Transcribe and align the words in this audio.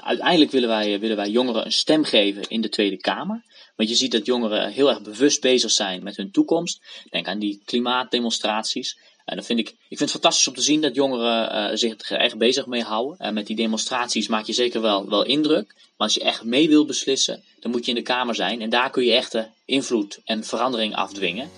Uiteindelijk 0.00 0.50
willen 0.50 0.68
wij, 0.68 1.00
willen 1.00 1.16
wij 1.16 1.30
jongeren 1.30 1.64
een 1.64 1.72
stem 1.72 2.04
geven 2.04 2.42
in 2.48 2.60
de 2.60 2.68
Tweede 2.68 2.96
Kamer. 2.96 3.42
Want 3.76 3.88
je 3.88 3.94
ziet 3.94 4.12
dat 4.12 4.26
jongeren 4.26 4.70
heel 4.70 4.88
erg 4.88 5.02
bewust 5.02 5.40
bezig 5.40 5.70
zijn 5.70 6.02
met 6.02 6.16
hun 6.16 6.30
toekomst. 6.30 6.80
Denk 7.10 7.26
aan 7.26 7.38
die 7.38 7.62
klimaatdemonstraties. 7.64 8.98
En 9.24 9.36
dat 9.36 9.46
vind 9.46 9.58
ik, 9.58 9.68
ik 9.68 9.76
vind 9.98 10.00
het 10.00 10.10
fantastisch 10.10 10.48
om 10.48 10.54
te 10.54 10.60
zien 10.60 10.80
dat 10.80 10.94
jongeren 10.94 11.70
uh, 11.70 11.76
zich 11.76 12.10
er 12.10 12.16
echt 12.16 12.38
bezig 12.38 12.66
mee 12.66 12.82
houden. 12.82 13.18
En 13.18 13.34
met 13.34 13.46
die 13.46 13.56
demonstraties 13.56 14.28
maak 14.28 14.44
je 14.44 14.52
zeker 14.52 14.80
wel, 14.80 15.08
wel 15.08 15.24
indruk. 15.24 15.66
Maar 15.66 16.08
als 16.08 16.14
je 16.14 16.22
echt 16.22 16.44
mee 16.44 16.68
wil 16.68 16.84
beslissen, 16.84 17.42
dan 17.60 17.70
moet 17.70 17.84
je 17.84 17.90
in 17.90 17.96
de 17.96 18.02
Kamer 18.02 18.34
zijn. 18.34 18.60
En 18.60 18.70
daar 18.70 18.90
kun 18.90 19.04
je 19.04 19.12
echt 19.12 19.36
invloed 19.64 20.20
en 20.24 20.44
verandering 20.44 20.94
afdwingen. 20.94 21.50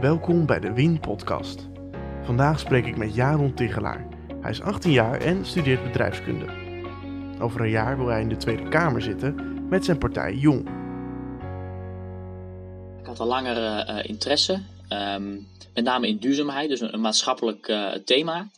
Welkom 0.00 0.46
bij 0.46 0.60
de 0.60 0.72
Win 0.72 1.00
Podcast. 1.00 1.68
Vandaag 2.22 2.60
spreek 2.60 2.86
ik 2.86 2.96
met 2.96 3.14
Jaron 3.14 3.54
Tigelaar. 3.54 4.08
Hij 4.40 4.50
is 4.50 4.60
18 4.60 4.92
jaar 4.92 5.20
en 5.20 5.46
studeert 5.46 5.82
bedrijfskunde. 5.82 6.59
Over 7.40 7.60
een 7.60 7.70
jaar 7.70 7.96
wil 7.96 8.06
hij 8.06 8.20
in 8.20 8.28
de 8.28 8.36
Tweede 8.36 8.68
Kamer 8.68 9.02
zitten 9.02 9.58
met 9.68 9.84
zijn 9.84 9.98
partij 9.98 10.34
Jong. 10.34 10.68
Ik 13.00 13.06
had 13.06 13.20
al 13.20 13.26
langer 13.26 13.56
uh, 13.88 14.04
interesse, 14.08 14.62
um, 14.88 15.48
met 15.74 15.84
name 15.84 16.08
in 16.08 16.16
duurzaamheid, 16.16 16.68
dus 16.68 16.80
een, 16.80 17.00
maatschappelijk 17.00 17.68
uh, 17.68 17.92
thema. 17.92 18.48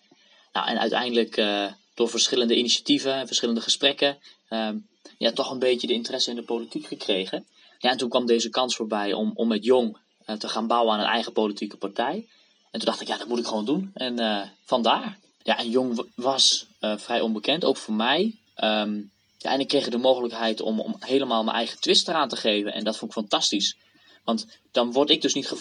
Nou, 0.53 0.69
en 0.69 0.79
uiteindelijk 0.79 1.37
uh, 1.37 1.65
door 1.95 2.09
verschillende 2.09 2.57
initiatieven 2.57 3.15
en 3.15 3.27
verschillende 3.27 3.61
gesprekken, 3.61 4.19
um, 4.51 4.87
ja, 5.19 5.33
toch 5.33 5.51
een 5.51 5.59
beetje 5.59 5.87
de 5.87 5.93
interesse 5.93 6.31
in 6.31 6.37
de 6.37 6.43
politiek 6.43 6.87
gekregen. 6.87 7.45
Ja, 7.79 7.91
en 7.91 7.97
toen 7.97 8.09
kwam 8.09 8.27
deze 8.27 8.49
kans 8.49 8.77
voorbij 8.77 9.13
om, 9.13 9.31
om 9.35 9.49
met 9.49 9.65
Jong 9.65 9.97
te 10.39 10.49
gaan 10.49 10.67
bouwen 10.67 10.95
aan 10.95 11.01
een 11.01 11.07
eigen 11.07 11.33
politieke 11.33 11.77
partij. 11.77 12.27
En 12.71 12.81
toen 12.81 12.85
dacht 12.85 13.01
ik, 13.01 13.09
ja, 13.09 13.17
dat 13.17 13.29
moet 13.29 13.39
ik 13.39 13.47
gewoon 13.47 13.65
doen. 13.65 13.91
En 13.95 14.51
vandaar. 14.65 15.19
Ja, 15.43 15.59
en 15.59 15.71
Jong 15.71 16.07
was 16.15 16.67
vrij 16.81 17.21
onbekend, 17.21 17.65
ook 17.65 17.77
voor 17.77 17.95
mij. 17.95 18.35
Um, 18.57 19.11
ja, 19.39 19.53
en 19.53 19.61
ik 19.61 19.69
kreeg 19.69 19.89
de 19.89 19.99
mogelijkheid 19.99 20.61
om, 20.61 20.81
om 20.81 20.97
helemaal 20.99 21.45
mijn 21.45 21.57
eigen 21.57 21.81
twist 21.81 22.09
eraan 22.09 22.29
te 22.29 22.37
geven. 22.37 22.73
En 22.73 22.85
dat 22.85 22.99
vond 22.99 23.11
ik 23.11 23.17
fantastisch. 23.17 23.77
Want 24.25 24.47
dan 24.71 24.93
word 24.93 25.11
ik 25.11 25.23
dus 25.23 25.35
niet 25.35 25.53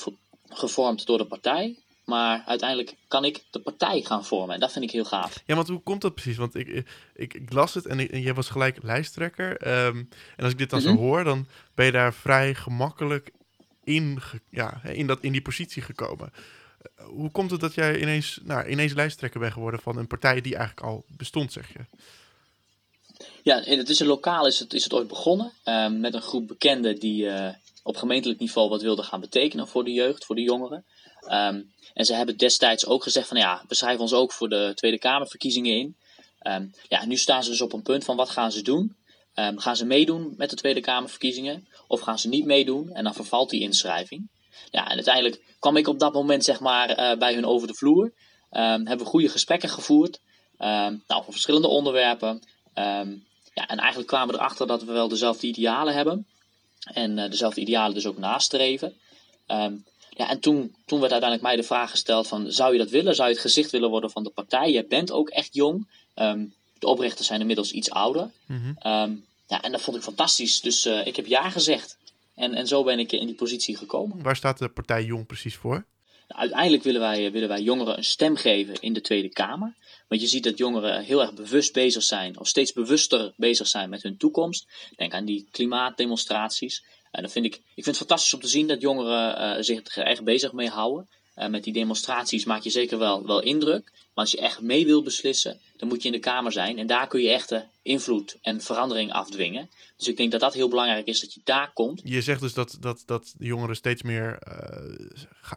gevormd 0.49 1.05
door 1.05 1.17
de 1.17 1.25
partij. 1.25 1.75
Maar 2.05 2.43
uiteindelijk 2.45 2.95
kan 3.07 3.25
ik 3.25 3.43
de 3.49 3.59
partij 3.59 4.01
gaan 4.01 4.25
vormen. 4.25 4.53
En 4.53 4.59
dat 4.59 4.71
vind 4.71 4.85
ik 4.85 4.91
heel 4.91 5.05
gaaf. 5.05 5.43
Ja, 5.45 5.55
want 5.55 5.67
hoe 5.67 5.81
komt 5.81 6.01
dat 6.01 6.13
precies? 6.13 6.37
Want 6.37 6.55
ik, 6.55 6.67
ik, 7.13 7.33
ik 7.33 7.53
las 7.53 7.73
het 7.73 7.85
en, 7.85 7.99
ik, 7.99 8.11
en 8.11 8.21
jij 8.21 8.33
was 8.33 8.49
gelijk 8.49 8.83
lijsttrekker. 8.83 9.67
Um, 9.85 10.09
en 10.35 10.43
als 10.43 10.51
ik 10.51 10.57
dit 10.57 10.69
dan 10.69 10.79
mm 10.79 10.85
-hmm. 10.85 10.95
zo 10.95 11.01
hoor, 11.01 11.23
dan 11.23 11.47
ben 11.75 11.85
je 11.85 11.91
daar 11.91 12.13
vrij 12.13 12.55
gemakkelijk 12.55 13.31
in, 13.83 14.19
ja, 14.49 14.81
in, 14.83 15.07
dat, 15.07 15.21
in 15.21 15.31
die 15.31 15.41
positie 15.41 15.81
gekomen. 15.81 16.33
Hoe 16.95 17.31
komt 17.31 17.51
het 17.51 17.59
dat 17.59 17.73
jij 17.73 18.01
ineens, 18.01 18.39
nou, 18.43 18.67
ineens 18.67 18.93
lijsttrekker 18.93 19.39
bent 19.39 19.53
geworden 19.53 19.79
van 19.79 19.97
een 19.97 20.07
partij 20.07 20.41
die 20.41 20.55
eigenlijk 20.55 20.87
al 20.87 21.05
bestond, 21.07 21.51
zeg 21.51 21.73
je? 21.73 21.79
Ja, 23.43 23.61
het 23.61 23.89
is 23.89 23.99
een 23.99 24.07
lokaal 24.07 24.47
is 24.47 24.59
het, 24.59 24.73
is 24.73 24.83
het 24.83 24.93
ooit 24.93 25.07
begonnen 25.07 25.51
uh, 25.65 25.87
met 25.87 26.13
een 26.13 26.21
groep 26.21 26.47
bekenden 26.47 26.99
die 26.99 27.23
uh, 27.23 27.49
op 27.83 27.97
gemeentelijk 27.97 28.39
niveau 28.39 28.69
wat 28.69 28.81
wilden 28.81 29.05
gaan 29.05 29.19
betekenen 29.19 29.67
voor 29.67 29.83
de 29.83 29.91
jeugd, 29.91 30.25
voor 30.25 30.35
de 30.35 30.41
jongeren. 30.41 30.85
Um, 31.23 31.73
en 31.93 32.05
ze 32.05 32.13
hebben 32.13 32.37
destijds 32.37 32.85
ook 32.85 33.03
gezegd 33.03 33.27
van 33.27 33.37
ja, 33.37 33.63
we 33.67 33.75
schrijven 33.75 34.01
ons 34.01 34.13
ook 34.13 34.31
voor 34.31 34.49
de 34.49 34.71
Tweede 34.75 34.97
Kamerverkiezingen 34.97 35.73
in. 35.73 35.95
Um, 36.47 36.71
ja, 36.87 37.05
nu 37.05 37.17
staan 37.17 37.43
ze 37.43 37.49
dus 37.49 37.61
op 37.61 37.73
een 37.73 37.81
punt 37.81 38.03
van 38.03 38.15
wat 38.15 38.29
gaan 38.29 38.51
ze 38.51 38.61
doen? 38.61 38.99
Gaan 39.55 39.75
ze 39.75 39.85
meedoen 39.85 40.33
met 40.37 40.49
de 40.49 40.55
Tweede 40.55 40.81
Kamerverkiezingen 40.81 41.67
of 41.87 41.99
gaan 41.99 42.19
ze 42.19 42.27
niet 42.27 42.45
meedoen 42.45 42.89
en 42.89 43.03
dan 43.03 43.13
vervalt 43.13 43.49
die 43.49 43.61
inschrijving? 43.61 44.29
Ja, 44.69 44.87
en 44.87 44.95
uiteindelijk 44.95 45.55
kwam 45.59 45.77
ik 45.77 45.87
op 45.87 45.99
dat 45.99 46.13
moment 46.13 46.43
zeg 46.43 46.59
maar 46.59 46.89
uh, 46.89 47.17
bij 47.17 47.33
hun 47.33 47.45
over 47.45 47.67
de 47.67 47.73
vloer. 47.73 48.13
hebben 48.49 48.97
we 48.97 49.05
goede 49.05 49.29
gesprekken 49.29 49.69
gevoerd. 49.69 50.19
nou, 50.57 51.03
voor 51.07 51.31
verschillende 51.31 51.67
onderwerpen. 51.67 52.43
Um, 52.75 53.25
ja, 53.53 53.67
en 53.67 53.77
eigenlijk 53.77 54.07
kwamen 54.07 54.33
we 54.33 54.39
erachter 54.39 54.67
dat 54.67 54.83
we 54.83 54.91
wel 54.91 55.07
dezelfde 55.07 55.47
idealen 55.47 55.93
hebben. 55.93 56.25
En 56.93 57.17
uh, 57.17 57.29
dezelfde 57.29 57.61
idealen 57.61 57.93
dus 57.93 58.05
ook 58.05 58.17
nastreven. 58.17 58.93
Um, 59.47 59.85
ja, 60.09 60.29
en 60.29 60.39
toen, 60.39 60.75
toen 60.85 60.99
werd 60.99 61.11
uiteindelijk 61.11 61.41
mij 61.41 61.55
de 61.55 61.67
vraag 61.67 61.89
gesteld 61.89 62.27
van, 62.27 62.51
zou 62.51 62.71
je 62.71 62.77
dat 62.77 62.89
willen? 62.89 63.15
Zou 63.15 63.27
je 63.27 63.33
het 63.33 63.43
gezicht 63.43 63.71
willen 63.71 63.89
worden 63.89 64.11
van 64.11 64.23
de 64.23 64.29
partij? 64.29 64.71
Je 64.71 64.85
bent 64.85 65.11
ook 65.11 65.29
echt 65.29 65.53
jong. 65.53 65.87
Um, 66.15 66.53
de 66.79 66.87
oprichters 66.87 67.27
zijn 67.27 67.39
inmiddels 67.39 67.71
iets 67.71 67.89
ouder. 67.89 68.31
Mm 68.45 68.61
-hmm. 68.61 68.91
um, 68.91 69.25
ja, 69.47 69.61
en 69.61 69.71
dat 69.71 69.81
vond 69.81 69.97
ik 69.97 70.03
fantastisch. 70.03 70.61
Dus 70.61 70.85
uh, 70.85 71.05
ik 71.05 71.15
heb 71.15 71.25
ja 71.25 71.49
gezegd. 71.49 71.97
En, 72.35 72.53
en 72.53 72.67
zo 72.67 72.83
ben 72.83 72.99
ik 72.99 73.11
in 73.11 73.25
die 73.25 73.35
positie 73.35 73.77
gekomen. 73.77 74.21
Waar 74.21 74.35
staat 74.35 74.57
de 74.57 74.69
partij 74.69 75.03
Jong 75.03 75.25
precies 75.25 75.55
voor? 75.55 75.85
Uiteindelijk 76.33 76.83
willen 76.83 77.01
wij, 77.01 77.31
willen 77.31 77.47
wij 77.47 77.61
jongeren 77.61 77.97
een 77.97 78.03
stem 78.03 78.35
geven 78.35 78.75
in 78.79 78.93
de 78.93 79.01
Tweede 79.01 79.29
Kamer. 79.29 79.75
Want 80.07 80.21
je 80.21 80.27
ziet 80.27 80.43
dat 80.43 80.57
jongeren 80.57 81.03
heel 81.03 81.21
erg 81.21 81.33
bewust 81.33 81.73
bezig 81.73 82.03
zijn, 82.03 82.39
of 82.39 82.47
steeds 82.47 82.73
bewuster 82.73 83.33
bezig 83.35 83.67
zijn 83.67 83.89
met 83.89 84.03
hun 84.03 84.17
toekomst. 84.17 84.67
Denk 84.95 85.13
aan 85.13 85.25
die 85.25 85.47
klimaatdemonstraties. 85.51 86.83
En 87.11 87.21
dat 87.21 87.31
vind 87.31 87.45
ik, 87.45 87.53
ik 87.53 87.83
vind 87.83 87.85
het 87.85 87.97
fantastisch 87.97 88.33
om 88.33 88.39
te 88.39 88.47
zien 88.47 88.67
dat 88.67 88.81
jongeren 88.81 89.57
uh, 89.57 89.63
zich 89.63 89.95
er 89.95 90.05
echt 90.05 90.23
bezig 90.23 90.51
mee 90.51 90.69
houden. 90.69 91.09
Uh, 91.35 91.47
met 91.47 91.63
die 91.63 91.73
demonstraties 91.73 92.45
maak 92.45 92.63
je 92.63 92.69
zeker 92.69 92.97
wel, 92.97 93.25
wel 93.25 93.41
indruk. 93.41 93.91
Maar 93.93 94.23
als 94.23 94.31
je 94.31 94.39
echt 94.39 94.61
mee 94.61 94.85
wil 94.85 95.03
beslissen, 95.03 95.59
dan 95.77 95.87
moet 95.87 96.01
je 96.01 96.07
in 96.07 96.13
de 96.13 96.19
Kamer 96.19 96.51
zijn. 96.51 96.77
En 96.77 96.87
daar 96.87 97.07
kun 97.07 97.21
je 97.21 97.29
echt 97.29 97.55
invloed 97.81 98.37
en 98.41 98.61
verandering 98.61 99.11
afdwingen. 99.11 99.69
Dus 99.97 100.07
ik 100.07 100.17
denk 100.17 100.31
dat 100.31 100.39
dat 100.39 100.53
heel 100.53 100.69
belangrijk 100.69 101.07
is, 101.07 101.19
dat 101.21 101.33
je 101.33 101.41
daar 101.43 101.73
komt. 101.73 102.01
Je 102.03 102.21
zegt 102.21 102.41
dus 102.41 102.53
dat, 102.53 102.77
dat, 102.79 103.03
dat 103.05 103.35
jongeren 103.37 103.75
steeds 103.75 104.01
meer 104.01 104.39
uh, 104.47 105.07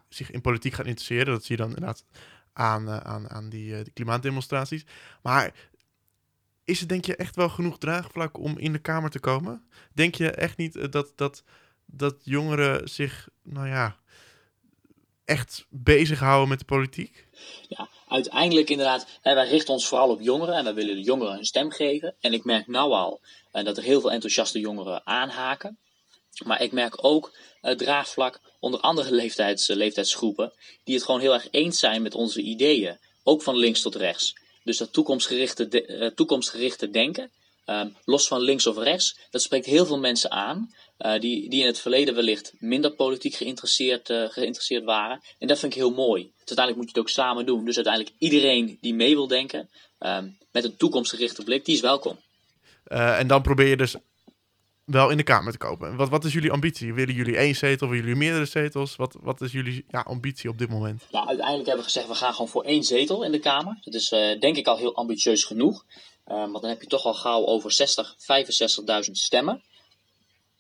zich 0.09 0.31
in 0.31 0.41
politiek 0.41 0.73
gaan 0.73 0.87
interesseren. 0.87 1.27
Dat 1.27 1.45
zie 1.45 1.57
je 1.57 1.63
dan 1.63 1.75
inderdaad 1.75 2.05
aan, 2.53 2.89
uh, 2.89 2.97
aan, 2.97 3.31
aan 3.31 3.49
die, 3.49 3.71
uh, 3.71 3.83
die 3.83 3.93
klimaatdemonstraties. 3.93 4.85
Maar 5.23 5.55
is 6.65 6.81
het 6.81 6.89
denk 6.89 7.05
je 7.05 7.17
echt 7.17 7.37
wel 7.37 7.49
genoeg 7.49 7.79
draagvlak 7.79 8.39
om 8.39 8.59
in 8.59 8.73
de 8.73 8.79
Kamer 8.79 9.11
te 9.11 9.21
komen? 9.21 9.69
Denk 9.93 10.15
je 10.15 10.31
echt 10.31 10.57
niet 10.57 10.93
dat, 10.93 11.13
dat, 11.17 11.43
dat 11.87 12.17
jongeren 12.23 12.89
zich, 12.89 13.29
nou 13.43 13.69
ja, 13.69 13.99
echt 15.25 15.65
bezighouden 15.69 16.49
met 16.49 16.59
de 16.59 16.65
politiek? 16.65 17.27
Ja, 17.69 17.89
uiteindelijk 18.09 18.71
inderdaad, 18.71 19.07
hè, 19.21 19.35
wij 19.35 19.49
richten 19.49 19.73
ons 19.73 19.87
vooral 19.87 20.11
op 20.11 20.21
jongeren 20.21 20.55
en 20.55 20.65
wij 20.65 20.75
willen 20.75 20.95
de 20.95 21.03
jongeren 21.03 21.39
een 21.39 21.45
stem 21.45 21.71
geven. 21.71 22.15
En 22.21 22.33
ik 22.33 22.45
merk 22.45 22.67
nou 22.67 22.93
al 22.93 23.21
uh, 23.53 23.65
dat 23.65 23.77
er 23.77 23.83
heel 23.83 24.01
veel 24.01 24.13
enthousiaste 24.13 24.59
jongeren 24.59 25.07
aanhaken. 25.07 25.79
Maar 26.45 26.63
ik 26.63 26.73
merk 26.73 27.05
ook 27.05 27.37
uh, 27.63 27.73
draagvlak 27.73 28.41
onder 28.61 28.81
andere 28.81 29.15
leeftijds, 29.15 29.67
leeftijdsgroepen 29.67 30.53
die 30.85 30.95
het 30.95 31.05
gewoon 31.05 31.21
heel 31.21 31.35
erg 31.35 31.49
eens 31.51 31.79
zijn 31.79 32.03
met 32.03 32.15
onze 32.15 32.41
ideeën. 32.41 32.99
Ook 33.23 33.43
van 33.43 33.57
links 33.57 33.81
tot 33.81 33.95
rechts. 33.95 34.35
Dus 34.65 34.79
dat 34.79 34.93
toekomstgerichte, 34.93 36.13
toekomstgerichte 36.15 36.91
denken, 36.91 37.31
um, 37.67 37.97
los 38.05 38.27
van 38.27 38.41
links 38.41 38.67
of 38.67 38.77
rechts, 38.77 39.19
dat 39.31 39.43
spreekt 39.43 39.67
heel 39.67 39.87
veel 39.87 39.99
mensen 39.99 40.31
aan. 40.31 40.75
Uh, 40.99 41.21
die, 41.21 41.51
die 41.51 41.61
in 41.61 41.67
het 41.67 41.81
verleden 41.81 42.15
wellicht 42.15 42.53
minder 42.59 42.91
politiek 42.91 43.35
geïnteresseerd, 43.35 44.09
uh, 44.09 44.29
geïnteresseerd 44.29 44.85
waren. 44.85 45.21
En 45.39 45.49
dat 45.49 45.59
vind 45.59 45.73
ik 45.73 45.79
heel 45.79 45.95
mooi. 45.95 46.23
Dus 46.23 46.33
uiteindelijk 46.37 46.77
moet 46.77 46.85
je 46.85 46.91
het 46.91 46.99
ook 46.99 47.09
samen 47.09 47.47
doen. 47.47 47.65
Dus 47.65 47.77
uiteindelijk 47.77 48.15
iedereen 48.19 48.79
die 48.81 48.95
mee 48.95 49.15
wil 49.15 49.27
denken, 49.27 49.69
um, 49.99 50.39
met 50.53 50.65
een 50.65 50.77
toekomstgerichte 50.77 51.45
blik, 51.45 51.65
die 51.65 51.75
is 51.75 51.81
welkom. 51.81 52.19
Uh, 52.89 53.19
en 53.19 53.27
dan 53.27 53.43
probeer 53.43 53.67
je 53.67 53.77
dus 53.77 53.97
wel 54.85 55.11
in 55.11 55.17
de 55.17 55.23
Kamer 55.23 55.53
te 55.53 55.59
kopen. 55.59 55.97
Wat, 55.97 56.09
wat 56.09 56.25
is 56.25 56.33
jullie 56.33 56.53
ambitie? 56.53 56.95
Willen 56.95 57.15
jullie 57.15 57.37
één 57.37 57.55
zetel, 57.55 57.89
willen 57.89 58.05
jullie 58.05 58.19
meerdere 58.19 58.45
zetels? 58.45 58.97
Wat, 58.97 59.17
wat 59.21 59.41
is 59.41 59.53
jullie 59.53 59.85
ja, 59.89 60.01
ambitie 60.01 60.51
op 60.51 60.59
dit 60.59 60.69
moment? 60.69 61.03
Nou, 61.11 61.27
uiteindelijk 61.27 61.67
hebben 61.67 61.85
we 61.85 61.91
gezegd, 61.91 62.09
we 62.09 62.15
gaan 62.15 62.33
gewoon 62.33 62.49
voor 62.49 62.65
één 62.65 62.83
zetel 62.83 63.25
in 63.25 63.33
de 63.33 63.39
Kamer. 63.39 63.79
Dat 63.81 63.95
is 63.95 64.09
denk 64.41 64.57
ik 64.57 64.67
al 64.67 64.77
heel 64.77 64.95
ambitieus 64.95 65.45
genoeg. 65.45 65.85
want 66.25 66.61
dan 66.61 66.71
heb 66.71 66.81
je 66.81 66.89
toch 66.89 67.05
al 67.05 67.15
gauw 67.15 67.47
over 67.47 67.73
60, 67.73 68.17
65.000 69.07 69.11
stemmen. 69.11 69.63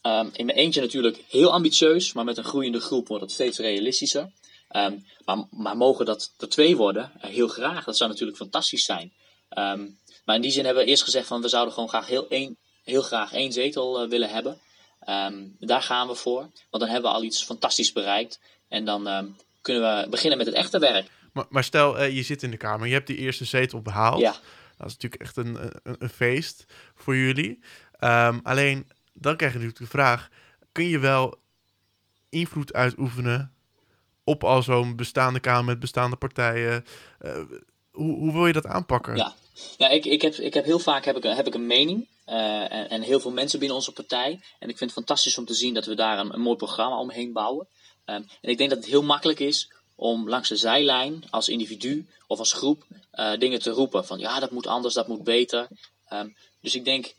Um, 0.06 0.30
in 0.32 0.46
mijn 0.46 0.58
eentje 0.58 0.80
natuurlijk 0.80 1.24
heel 1.28 1.52
ambitieus, 1.52 2.12
maar 2.12 2.24
met 2.24 2.36
een 2.36 2.44
groeiende 2.44 2.80
groep 2.80 3.08
wordt 3.08 3.22
het 3.22 3.32
steeds 3.32 3.58
realistischer. 3.58 4.30
Um, 4.70 5.06
maar, 5.24 5.44
maar 5.50 5.76
mogen 5.76 6.06
dat 6.06 6.32
er 6.38 6.48
twee 6.48 6.76
worden, 6.76 7.12
uh, 7.16 7.24
heel 7.24 7.48
graag. 7.48 7.84
Dat 7.84 7.96
zou 7.96 8.10
natuurlijk 8.10 8.38
fantastisch 8.38 8.84
zijn. 8.84 9.12
Um, 9.58 9.98
maar 10.24 10.36
in 10.36 10.42
die 10.42 10.50
zin 10.50 10.64
hebben 10.64 10.84
we 10.84 10.90
eerst 10.90 11.02
gezegd 11.02 11.26
van 11.26 11.42
we 11.42 11.48
zouden 11.48 11.74
gewoon 11.74 11.88
graag 11.88 12.06
heel, 12.06 12.28
één, 12.28 12.56
heel 12.82 13.02
graag 13.02 13.32
één 13.32 13.52
zetel 13.52 14.02
uh, 14.02 14.08
willen 14.08 14.28
hebben. 14.28 14.58
daar 15.58 15.82
gaan 15.82 16.08
we 16.08 16.14
voor, 16.14 16.40
want 16.40 16.82
dan 16.82 16.88
hebben 16.88 17.10
we 17.10 17.16
al 17.16 17.24
iets 17.24 17.44
fantastisch 17.44 17.92
bereikt. 17.92 18.40
En 18.68 18.84
dan 18.84 19.34
kunnen 19.62 19.82
we 19.82 20.08
beginnen 20.08 20.38
met 20.38 20.46
het 20.46 20.56
echte 20.56 20.78
werk. 20.78 21.10
Maar, 21.32 21.46
maar 21.48 21.64
stel, 21.64 22.00
uh, 22.00 22.16
je 22.16 22.22
zit 22.22 22.42
in 22.42 22.50
de 22.50 22.56
Kamer, 22.56 22.86
je 22.86 22.92
hebt 22.92 23.06
die 23.06 23.16
eerste 23.16 23.44
zetel 23.44 23.82
behaald. 23.82 24.20
Ja. 24.20 24.36
Dat 24.78 24.86
is 24.86 24.92
natuurlijk 24.92 25.22
echt 25.22 25.36
een, 25.36 25.58
een, 25.82 25.96
een 25.98 26.08
feest 26.08 26.64
voor 26.94 27.16
jullie. 27.16 27.60
alleen 28.42 28.86
dan 29.14 29.36
krijg 29.36 29.52
je 29.52 29.58
natuurlijk 29.58 29.84
de 29.84 29.98
vraag: 29.98 30.28
kun 30.72 30.84
je 30.84 30.98
wel 30.98 31.38
invloed 32.28 32.72
uitoefenen 32.72 33.52
op 34.24 34.44
al 34.44 34.62
zo'n 34.62 34.96
bestaande 34.96 35.40
Kamer 35.40 35.64
met 35.64 35.80
bestaande 35.80 36.16
partijen? 36.16 36.84
Uh, 37.22 37.38
hoe, 37.90 38.18
hoe 38.18 38.32
wil 38.32 38.46
je 38.46 38.52
dat 38.52 38.66
aanpakken? 38.66 39.16
Ja, 39.16 39.34
ja 39.78 39.88
ik, 39.88 40.04
ik, 40.04 40.22
heb, 40.22 40.34
ik 40.34 40.54
heb 40.54 40.64
heel 40.64 40.78
vaak 40.78 41.04
heb 41.04 41.16
ik, 41.16 41.22
heb 41.22 41.46
ik 41.46 41.54
een 41.54 41.66
mening. 41.66 42.06
Uh, 42.26 42.72
en, 42.72 42.88
en, 42.88 43.02
heel 43.02 43.20
veel 43.20 43.30
mensen 43.30 43.58
binnen 43.58 43.76
onze 43.76 43.92
partij. 43.92 44.40
En 44.58 44.68
ik 44.68 44.78
vind 44.78 44.90
het 44.90 44.98
fantastisch 44.98 45.38
om 45.38 45.44
te 45.44 45.54
zien 45.54 45.74
dat 45.74 45.86
we 45.86 45.94
daar 45.94 46.18
een, 46.18 46.40
mooi 46.40 46.56
programma 46.56 46.98
omheen 46.98 47.32
bouwen. 47.32 47.66
Um, 48.06 48.14
en 48.40 48.50
ik 48.50 48.58
denk 48.58 48.70
dat 48.70 48.78
het 48.78 48.88
heel 48.88 49.02
makkelijk 49.02 49.40
is 49.40 49.72
om 49.94 50.28
langs 50.28 50.48
de 50.48 50.56
zijlijn 50.56 51.24
als 51.30 51.48
individu 51.48 52.06
of 52.26 52.38
als 52.38 52.52
groep 52.52 52.84
uh, 53.14 53.36
dingen 53.38 53.58
te 53.58 53.70
roepen. 53.70 54.06
Van 54.06 54.18
ja, 54.18 54.40
dat 54.40 54.50
moet 54.50 54.66
anders, 54.66 54.94
dat 54.94 55.08
moet 55.08 55.24
beter. 55.24 55.68
Um, 56.12 56.36
Dus 56.60 56.74
ik 56.74 56.84
denk, 56.84 57.14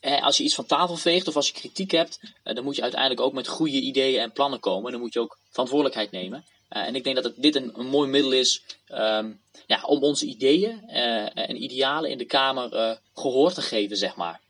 als 0.00 0.36
je 0.36 0.44
iets 0.44 0.54
van 0.54 0.66
tafel 0.66 0.96
veegt 0.96 1.28
of 1.28 1.36
als 1.36 1.46
je 1.46 1.52
kritiek 1.52 1.90
hebt, 1.90 2.20
dan 2.42 2.64
moet 2.64 2.76
je 2.76 2.82
uiteindelijk 2.82 3.20
ook 3.20 3.32
met 3.32 3.48
goede 3.48 3.80
ideeën 3.80 4.20
en 4.20 4.32
plannen 4.32 4.60
komen. 4.60 4.92
Dan 4.92 5.00
moet 5.00 5.12
je 5.12 5.20
ook 5.20 5.38
verantwoordelijkheid 5.50 6.10
nemen. 6.10 6.44
en 6.68 6.94
ik 6.94 7.04
denk 7.04 7.16
dat 7.16 7.24
het, 7.24 7.34
dit 7.36 7.56
een, 7.56 7.72
een 7.78 7.86
mooi 7.86 8.10
middel 8.10 8.32
is 8.32 8.62
ehm, 8.86 9.30
ja, 9.66 9.82
om 9.82 10.02
onze 10.02 10.26
ideeën 10.26 10.88
en 11.34 11.62
idealen 11.62 12.10
in 12.10 12.18
de 12.18 12.24
Kamer 12.24 12.98
gehoor 13.14 13.52
te 13.52 13.62
geven, 13.62 13.96
zeg 13.96 14.16
maar. 14.16 14.40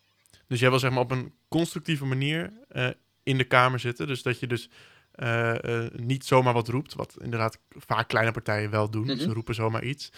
Dus 0.46 0.60
jij 0.60 0.70
wil 0.70 0.78
zeg 0.78 0.90
maar 0.90 1.02
op 1.02 1.10
een 1.10 1.32
constructieve 1.48 2.04
manier 2.04 2.52
in 3.22 3.38
de 3.38 3.44
Kamer 3.44 3.80
zitten. 3.80 4.06
Dus 4.06 4.22
dat 4.22 4.40
je 4.40 4.46
dus 4.46 4.68
uh, 5.16 5.86
niet 5.92 6.24
zomaar 6.24 6.52
wat 6.52 6.68
roept, 6.68 6.94
wat 6.94 7.16
inderdaad 7.20 7.58
vaak 7.68 8.08
kleine 8.08 8.32
partijen 8.32 8.70
wel 8.70 8.90
doen. 8.90 9.06
Mhm. 9.06 9.18
Ze 9.18 9.32
roepen 9.32 9.54
zomaar 9.54 9.84
iets. 9.84 10.12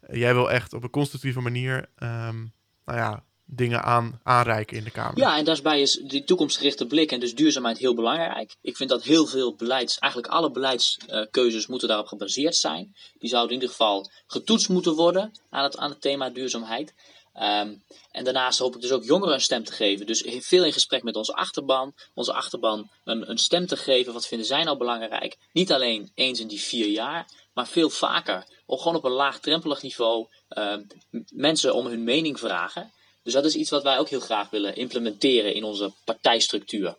Eh, 0.00 0.18
jij 0.18 0.34
wil 0.34 0.50
echt 0.50 0.72
op 0.72 0.82
een 0.82 0.90
constructieve 0.90 1.40
manier, 1.40 1.76
um, 1.78 2.52
nou 2.84 2.98
ja, 2.98 3.24
dingen 3.54 3.82
aan, 3.82 4.20
aanreiken 4.22 4.76
in 4.76 4.84
de 4.84 4.90
Kamer. 4.90 5.18
Ja, 5.18 5.36
en 5.36 5.44
daarbij 5.44 5.80
is 5.80 6.00
die 6.02 6.24
toekomstgerichte 6.24 6.86
blik 6.86 7.12
en 7.12 7.20
dus 7.20 7.34
duurzaamheid 7.34 7.78
heel 7.78 7.94
belangrijk. 7.94 8.56
Ik 8.60 8.76
vind 8.76 8.88
dat 8.88 9.02
heel 9.02 9.26
veel 9.26 9.54
beleids, 9.54 9.98
eigenlijk 9.98 10.32
alle 10.32 10.50
beleidskeuzes 10.50 11.66
moeten 11.66 11.88
daarop 11.88 12.06
gebaseerd 12.06 12.56
zijn. 12.56 12.94
Die 13.18 13.28
zouden 13.28 13.54
in 13.54 13.60
ieder 13.60 13.76
geval 13.76 14.10
getoetst 14.26 14.68
moeten 14.68 14.94
worden 14.94 15.32
aan 15.50 15.62
het, 15.62 15.76
aan 15.76 15.90
het 15.90 16.00
thema 16.00 16.30
duurzaamheid. 16.30 16.94
Ehm, 17.32 17.74
en 18.10 18.24
daarnaast 18.24 18.58
hoop 18.58 18.74
ik 18.74 18.80
dus 18.80 18.92
ook 18.92 19.04
jongeren 19.04 19.34
een 19.34 19.40
stem 19.40 19.64
te 19.64 19.72
geven. 19.72 20.06
Dus 20.06 20.24
veel 20.26 20.64
in 20.64 20.72
gesprek 20.72 21.02
met 21.02 21.16
onze 21.16 21.34
achterban. 21.34 21.94
Onze 22.14 22.32
achterban 22.32 22.90
een, 23.04 23.30
een 23.30 23.38
stem 23.38 23.66
te 23.66 23.76
geven. 23.76 24.12
Wat 24.12 24.26
vinden 24.26 24.46
zij 24.46 24.64
nou 24.64 24.78
belangrijk? 24.78 25.38
Niet 25.52 25.72
alleen 25.72 26.10
eens 26.14 26.40
in 26.40 26.48
die 26.48 26.60
vier 26.60 26.86
jaar, 26.86 27.26
maar 27.54 27.66
veel 27.66 27.90
vaker. 27.90 28.44
Of 28.66 28.80
gewoon 28.80 28.96
op 28.96 29.04
een 29.04 29.10
laagdrempelig 29.10 29.82
niveau 29.82 30.26
um, 30.48 30.86
mensen 31.30 31.74
om 31.74 31.86
hun 31.86 32.04
mening 32.04 32.38
vragen. 32.38 32.92
Dus 33.22 33.32
dat 33.32 33.44
is 33.44 33.54
iets 33.54 33.70
wat 33.70 33.82
wij 33.82 33.98
ook 33.98 34.08
heel 34.08 34.20
graag 34.20 34.50
willen 34.50 34.76
implementeren 34.76 35.54
in 35.54 35.64
onze 35.64 35.92
partijstructuur. 36.04 36.96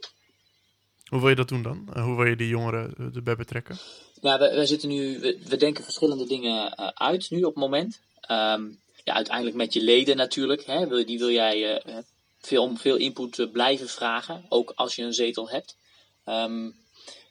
Hoe 1.06 1.20
wil 1.20 1.30
je 1.30 1.36
dat 1.36 1.48
doen 1.48 1.64
dan? 1.64 1.90
Eh, 1.94 2.04
hoe 2.04 2.16
wil 2.16 2.26
je 2.26 2.36
die 2.36 2.48
jongeren 2.48 2.94
eh, 2.98 3.16
erbij 3.16 3.36
betrekken? 3.36 3.78
Ja, 4.22 4.40
we, 4.40 4.56
we 4.56 4.66
zitten 4.66 4.90
nu, 4.90 5.20
we, 5.20 5.58
denken 5.58 5.84
verschillende 5.84 6.26
dingen 6.26 6.74
uh, 6.80 6.88
uit 6.88 7.30
nu 7.30 7.38
op 7.44 7.54
het 7.54 7.64
moment. 7.64 8.00
Um, 8.32 8.80
ja, 9.04 9.14
uiteindelijk 9.14 9.56
met 9.56 9.74
je 9.74 9.82
leden 9.82 10.18
natuurlijk. 10.18 10.66
Hè, 10.66 11.06
die 11.06 11.20
wil 11.20 11.30
jij 11.30 11.84
uh, 11.88 11.98
veel, 12.40 12.76
veel 12.76 12.96
input 12.96 13.52
blijven 13.52 13.90
vragen, 13.90 14.46
ook 14.50 14.72
als 14.76 14.96
je 14.96 15.04
een 15.04 15.14
zetel 15.14 15.50
hebt. 15.50 15.78
Um, 16.26 16.76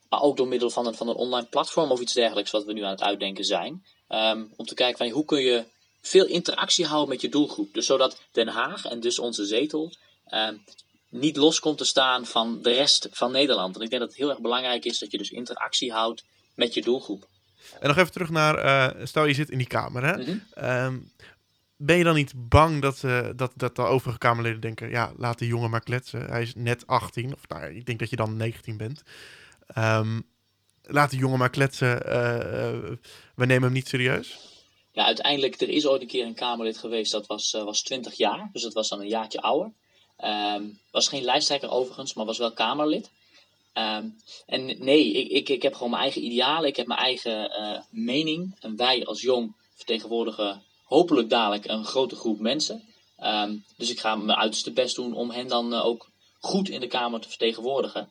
maar 0.08 0.22
ook 0.22 0.36
door 0.36 0.48
middel 0.48 0.70
van 0.70 0.86
een, 0.86 0.94
van 0.94 1.08
een 1.08 1.14
online 1.14 1.46
platform 1.46 1.90
of 1.90 2.00
iets 2.00 2.12
dergelijks, 2.12 2.50
wat 2.50 2.64
we 2.64 2.72
nu 2.72 2.82
aan 2.82 2.90
het 2.90 3.02
uitdenken 3.02 3.44
zijn. 3.44 3.84
Um, 4.08 4.52
om 4.56 4.66
te 4.66 4.74
kijken 4.74 4.98
van 4.98 5.08
hoe 5.08 5.24
kun 5.24 5.40
je 5.40 5.64
veel 6.02 6.26
interactie 6.26 6.87
houden 6.87 7.08
met 7.08 7.20
je 7.20 7.28
doelgroep. 7.28 7.75
Dus 7.75 7.87
zodat 7.87 8.20
Den 8.32 8.49
Haag 8.49 8.84
en 8.84 9.00
dus 9.00 9.19
onze 9.19 9.44
zetel 9.44 9.93
um, 10.34 10.64
niet 11.08 11.37
los 11.37 11.60
komt 11.60 11.78
te 11.78 11.84
staan 11.84 12.26
van 12.26 12.62
de 12.62 12.72
rest 12.72 13.08
van 13.10 13.32
Nederland. 13.32 13.76
En 13.76 13.82
ik 13.82 13.90
denk 13.90 14.00
dat 14.00 14.10
het 14.10 14.20
heel 14.20 14.31
erg 14.31 14.40
belangrijk 14.40 14.84
is 14.84 14.99
dat 14.99 15.10
je 15.10 15.19
dus 15.19 15.31
interactie 15.31 15.93
houdt 15.93 16.25
met 16.54 16.75
je 16.75 16.82
doelgroep. 16.82 17.28
En 17.81 17.88
nog 17.88 17.96
even 17.96 18.12
terug 18.12 18.31
naar, 18.31 18.64
uh, 18.64 19.06
stel 19.06 19.25
je 19.25 19.34
zit 19.34 19.50
in 19.50 19.58
die 19.58 19.66
kamer. 19.66 20.04
Hè? 20.04 20.37
Mm 20.37 21.10
ben 21.84 21.96
je 21.96 22.04
dan 22.04 22.14
niet 22.14 22.32
bang 22.37 22.82
dat, 22.82 23.02
uh, 23.04 23.28
dat, 23.37 23.52
dat 23.56 23.76
de 23.76 23.82
overige 23.82 24.19
Kamerleden 24.19 24.60
denken: 24.60 24.90
ja, 24.90 25.12
laat 25.16 25.38
de 25.38 25.46
jongen 25.46 25.70
maar 25.70 25.82
kletsen. 25.82 26.25
Hij 26.25 26.43
is 26.43 26.54
net 26.54 26.87
18, 26.87 27.34
of 27.34 27.49
nou, 27.49 27.75
ik 27.75 27.87
denk 27.87 27.99
dat 27.99 28.10
je 28.10 28.16
dan 28.16 28.37
19 28.37 28.76
bent. 28.76 29.02
Um, 29.78 30.22
laat 30.82 31.10
de 31.10 31.16
jongen 31.16 31.38
maar 31.38 31.50
kletsen. 31.50 31.96
Uh, 32.06 32.96
we 33.34 33.46
nemen 33.46 33.62
hem 33.62 33.72
niet 33.72 33.88
serieus. 33.88 34.51
Ja, 34.92 35.04
uiteindelijk, 35.04 35.60
er 35.60 35.68
is 35.68 35.86
ooit 35.86 36.00
een 36.00 36.06
keer 36.06 36.26
een 36.26 36.34
Kamerlid 36.34 36.78
geweest, 36.78 37.12
dat 37.12 37.26
was, 37.26 37.50
was 37.50 37.82
20 37.82 38.14
jaar. 38.14 38.50
Dus 38.52 38.62
dat 38.62 38.72
was 38.72 38.88
dan 38.88 39.00
een 39.00 39.08
jaartje 39.08 39.40
ouder. 39.40 39.72
Um, 40.24 40.80
was 40.90 41.08
geen 41.08 41.22
lijsttrekker 41.22 41.70
overigens, 41.70 42.14
maar 42.14 42.24
was 42.24 42.38
wel 42.38 42.52
Kamerlid. 42.52 43.10
Um, 43.74 44.16
en 44.46 44.84
nee, 44.84 45.12
ik, 45.12 45.30
ik, 45.30 45.48
ik 45.48 45.62
heb 45.62 45.74
gewoon 45.74 45.90
mijn 45.90 46.02
eigen 46.02 46.24
idealen, 46.24 46.68
ik 46.68 46.76
heb 46.76 46.86
mijn 46.86 47.00
eigen 47.00 47.50
mening. 47.90 48.56
En 48.60 48.76
wij 48.76 49.06
als 49.06 49.20
jong 49.20 49.54
vertegenwoordigen 49.74 50.62
hopelijk 50.84 51.30
dadelijk 51.30 51.66
een 51.66 51.84
grote 51.84 52.16
groep 52.16 52.38
mensen. 52.38 52.82
Ehm, 53.16 53.56
dus 53.76 53.90
ik 53.90 54.00
ga 54.00 54.16
mijn 54.16 54.38
uiterste 54.38 54.72
best 54.72 54.96
doen 54.96 55.14
om 55.14 55.30
hen 55.30 55.48
dan 55.48 55.74
eh, 55.74 55.86
ook 55.86 56.08
goed 56.40 56.68
in 56.68 56.80
de 56.80 56.86
Kamer 56.86 57.20
te 57.20 57.28
vertegenwoordigen. 57.28 58.10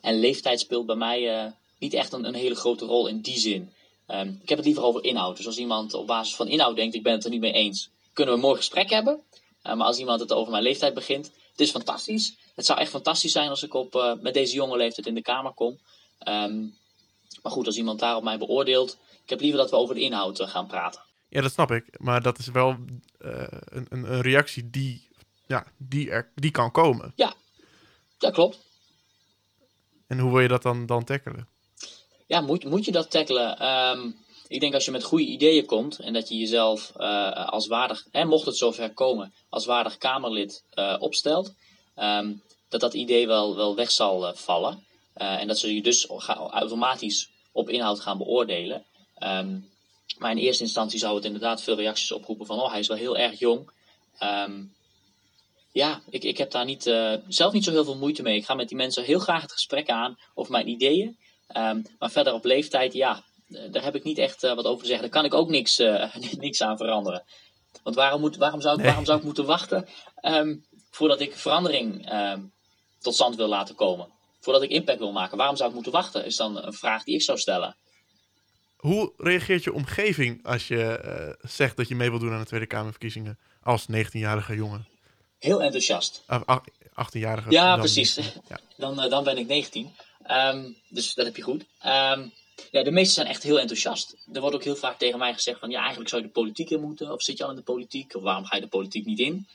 En 0.00 0.20
leeftijd 0.20 0.60
speelt 0.60 0.86
bij 0.86 0.96
mij 0.96 1.52
niet 1.78 1.94
echt 1.94 2.12
een, 2.12 2.34
hele 2.34 2.54
grote 2.54 2.84
rol 2.84 3.06
in 3.06 3.20
die 3.20 3.38
zin. 3.38 3.72
Um, 4.12 4.38
ik 4.42 4.48
heb 4.48 4.58
het 4.58 4.66
liever 4.66 4.84
over 4.84 5.04
inhoud. 5.04 5.36
Dus 5.36 5.46
als 5.46 5.58
iemand 5.58 5.94
op 5.94 6.06
basis 6.06 6.36
van 6.36 6.48
inhoud 6.48 6.76
denkt, 6.76 6.94
ik 6.94 7.02
ben 7.02 7.12
het 7.12 7.24
er 7.24 7.30
niet 7.30 7.40
mee 7.40 7.52
eens, 7.52 7.90
kunnen 8.12 8.34
we 8.34 8.40
een 8.40 8.46
mooi 8.46 8.58
gesprek 8.58 8.90
hebben. 8.90 9.20
maar 9.62 9.76
als 9.76 9.98
iemand 9.98 10.20
het 10.20 10.32
over 10.32 10.50
mijn 10.50 10.62
leeftijd 10.62 10.94
begint, 10.94 11.30
het 11.50 11.60
is 11.60 11.70
fantastisch. 11.70 12.36
Het 12.54 12.66
zou 12.66 12.78
echt 12.78 12.90
fantastisch 12.90 13.32
zijn 13.32 13.48
als 13.48 13.62
ik 13.62 13.74
op, 13.74 14.18
met 14.20 14.34
deze 14.34 14.54
jonge 14.54 14.76
leeftijd 14.76 15.06
in 15.06 15.14
de 15.14 15.22
Kamer 15.22 15.52
kom. 15.52 15.78
Um, 16.28 16.76
maar 17.42 17.52
goed, 17.52 17.66
als 17.66 17.76
iemand 17.76 17.98
daarop 17.98 18.22
mij 18.22 18.38
beoordeelt, 18.38 18.98
ik 19.22 19.30
heb 19.30 19.40
liever 19.40 19.60
dat 19.60 19.70
we 19.70 19.76
over 19.76 19.94
de 19.94 20.00
inhoud 20.00 20.42
gaan 20.42 20.66
praten. 20.66 21.02
Ja, 21.28 21.40
dat 21.40 21.52
snap 21.52 21.70
ik. 21.70 22.00
Maar 22.00 22.22
dat 22.22 22.38
is 22.38 22.46
wel 22.46 22.76
uh, 23.20 23.44
een, 23.48 23.86
een, 23.90 24.20
reactie 24.20 24.70
die, 24.70 25.08
ja, 25.46 25.66
die, 25.76 26.10
er, 26.10 26.30
die 26.34 26.50
kan 26.50 26.70
komen. 26.70 27.12
Ja, 27.16 27.34
dat 28.18 28.32
klopt. 28.32 28.58
En 30.06 30.18
hoe 30.18 30.30
wil 30.30 30.40
je 30.40 30.48
dat 30.48 30.62
dan, 30.62 30.86
dan 30.86 31.04
tackelen? 31.04 31.48
Ja, 32.32 32.40
moet, 32.40 32.64
moet 32.64 32.84
je 32.84 32.92
dat 32.92 33.10
tackelen? 33.10 33.68
Um, 33.68 34.16
ik 34.48 34.60
denk 34.60 34.74
als 34.74 34.84
je 34.84 34.90
met 34.90 35.04
goede 35.04 35.24
ideeën 35.24 35.66
komt 35.66 35.98
en 35.98 36.12
dat 36.12 36.28
je 36.28 36.36
jezelf 36.36 36.92
uh, 36.96 37.48
als 37.48 37.66
waardig, 37.66 38.06
hè, 38.10 38.24
mocht 38.24 38.46
het 38.46 38.56
zover 38.56 38.92
komen, 38.92 39.32
als 39.48 39.66
waardig 39.66 39.98
Kamerlid 39.98 40.64
uh, 40.74 40.96
opstelt, 40.98 41.54
um, 41.96 42.42
dat 42.68 42.80
dat 42.80 42.94
idee 42.94 43.26
wel, 43.26 43.56
wel 43.56 43.74
weg 43.74 43.90
zal 43.90 44.34
vallen. 44.34 44.84
en 45.14 45.46
dat 45.46 45.58
ze 45.58 45.74
je 45.74 45.82
dus 45.82 46.06
automatisch 46.50 47.30
op 47.52 47.68
inhoud 47.68 48.00
gaan 48.00 48.18
beoordelen. 48.18 48.84
Um, 49.18 49.70
maar 50.18 50.30
in 50.30 50.38
eerste 50.38 50.62
instantie 50.62 50.98
zou 50.98 51.14
het 51.14 51.24
inderdaad 51.24 51.62
veel 51.62 51.76
reacties 51.76 52.12
oproepen 52.12 52.46
van, 52.46 52.60
oh, 52.60 52.70
hij 52.70 52.80
is 52.80 52.88
wel 52.88 52.96
heel 52.96 53.16
erg 53.16 53.38
jong. 53.38 53.70
Ja, 55.72 56.00
ik, 56.10 56.24
ik 56.24 56.38
heb 56.38 56.50
daar 56.50 56.64
niet, 56.64 56.82
zelf 57.28 57.52
niet 57.52 57.64
zo 57.64 57.70
heel 57.70 57.84
veel 57.84 57.96
moeite 57.96 58.22
mee. 58.22 58.36
Ik 58.36 58.44
ga 58.44 58.54
met 58.54 58.68
die 58.68 58.76
mensen 58.76 59.04
heel 59.04 59.18
graag 59.18 59.42
het 59.42 59.52
gesprek 59.52 59.90
aan 59.90 60.18
over 60.34 60.52
mijn 60.52 60.68
ideeën. 60.68 61.20
Um, 61.56 61.86
maar 61.98 62.10
verder 62.10 62.32
op 62.32 62.44
leeftijd, 62.44 62.92
ja, 62.92 63.22
daar 63.70 63.82
heb 63.82 63.94
ik 63.94 64.04
niet 64.04 64.18
echt 64.18 64.44
uh, 64.44 64.54
wat 64.54 64.64
over 64.64 64.80
te 64.80 64.86
zeggen. 64.86 65.10
Daar 65.10 65.20
kan 65.20 65.24
ik 65.24 65.34
ook 65.34 65.48
niks, 65.48 65.78
uh, 65.78 66.14
niks 66.38 66.62
aan 66.62 66.76
veranderen. 66.76 67.24
Want 67.82 67.96
waarom, 67.96 68.20
moet, 68.20 68.36
waarom, 68.36 68.60
zou, 68.60 68.78
ik, 68.78 68.84
waarom 68.84 69.04
zou 69.04 69.18
ik 69.18 69.24
moeten 69.24 69.46
wachten 69.46 69.88
um, 70.22 70.64
voordat 70.90 71.20
ik 71.20 71.36
verandering 71.36 72.10
tot 73.00 73.14
stand 73.14 73.36
wil 73.36 73.48
laten 73.48 73.74
komen? 73.74 74.08
Voordat 74.40 74.62
ik 74.62 74.70
impact 74.70 74.98
wil 74.98 75.12
maken. 75.12 75.36
Waarom 75.36 75.56
zou 75.56 75.68
ik 75.68 75.74
moeten 75.74 75.92
wachten? 75.92 76.24
Is 76.24 76.36
dan 76.36 76.62
een 76.62 76.72
vraag 76.72 77.04
die 77.04 77.14
ik 77.14 77.22
zou 77.22 77.38
stellen. 77.38 77.76
Hoe 78.82 79.12
reageert 79.16 79.64
je 79.64 79.72
omgeving 79.72 80.46
als 80.46 80.68
je 80.68 81.00
uh, 81.04 81.48
zegt 81.50 81.76
dat 81.76 81.88
je 81.88 81.94
mee 81.94 82.10
wil 82.10 82.18
doen 82.18 82.32
aan 82.32 82.40
de 82.40 82.46
Tweede 82.46 82.66
Kamerverkiezingen 82.66 83.38
als 83.62 83.86
19-jarige 83.92 84.54
jongen? 84.54 84.86
Heel 85.38 85.62
enthousiast. 85.62 86.24
Uh, 86.28 86.58
18-jarige. 87.06 87.50
Ja, 87.50 87.76
precies. 87.76 88.14
Ja. 88.48 88.58
Dan, 88.76 89.04
uh, 89.04 89.10
dan 89.10 89.24
ben 89.24 89.38
ik 89.38 89.46
19. 89.46 89.92
Ehm, 90.22 90.70
dus 90.88 91.14
dat 91.14 91.26
heb 91.26 91.36
je 91.36 91.42
goed. 91.42 91.64
Um, 91.84 92.32
ja, 92.70 92.82
de 92.82 92.90
meesten 92.90 93.14
zijn 93.14 93.26
echt 93.26 93.42
heel 93.42 93.60
enthousiast. 93.60 94.16
Er 94.32 94.40
wordt 94.40 94.56
ook 94.56 94.64
heel 94.64 94.76
vaak 94.76 94.98
tegen 94.98 95.18
mij 95.18 95.34
gezegd 95.34 95.58
van 95.58 95.70
ja, 95.70 95.80
eigenlijk 95.80 96.08
zou 96.08 96.22
je 96.22 96.28
de 96.28 96.34
politiek 96.34 96.70
in 96.70 96.80
moeten. 96.80 97.12
Of 97.12 97.22
zit 97.22 97.38
je 97.38 97.44
al 97.44 97.50
in 97.50 97.56
de 97.56 97.62
politiek? 97.62 98.14
Of 98.14 98.22
waarom 98.22 98.44
ga 98.44 98.56
je 98.56 98.62
de 98.62 98.68
politiek 98.68 99.04
niet 99.04 99.18
in? 99.18 99.46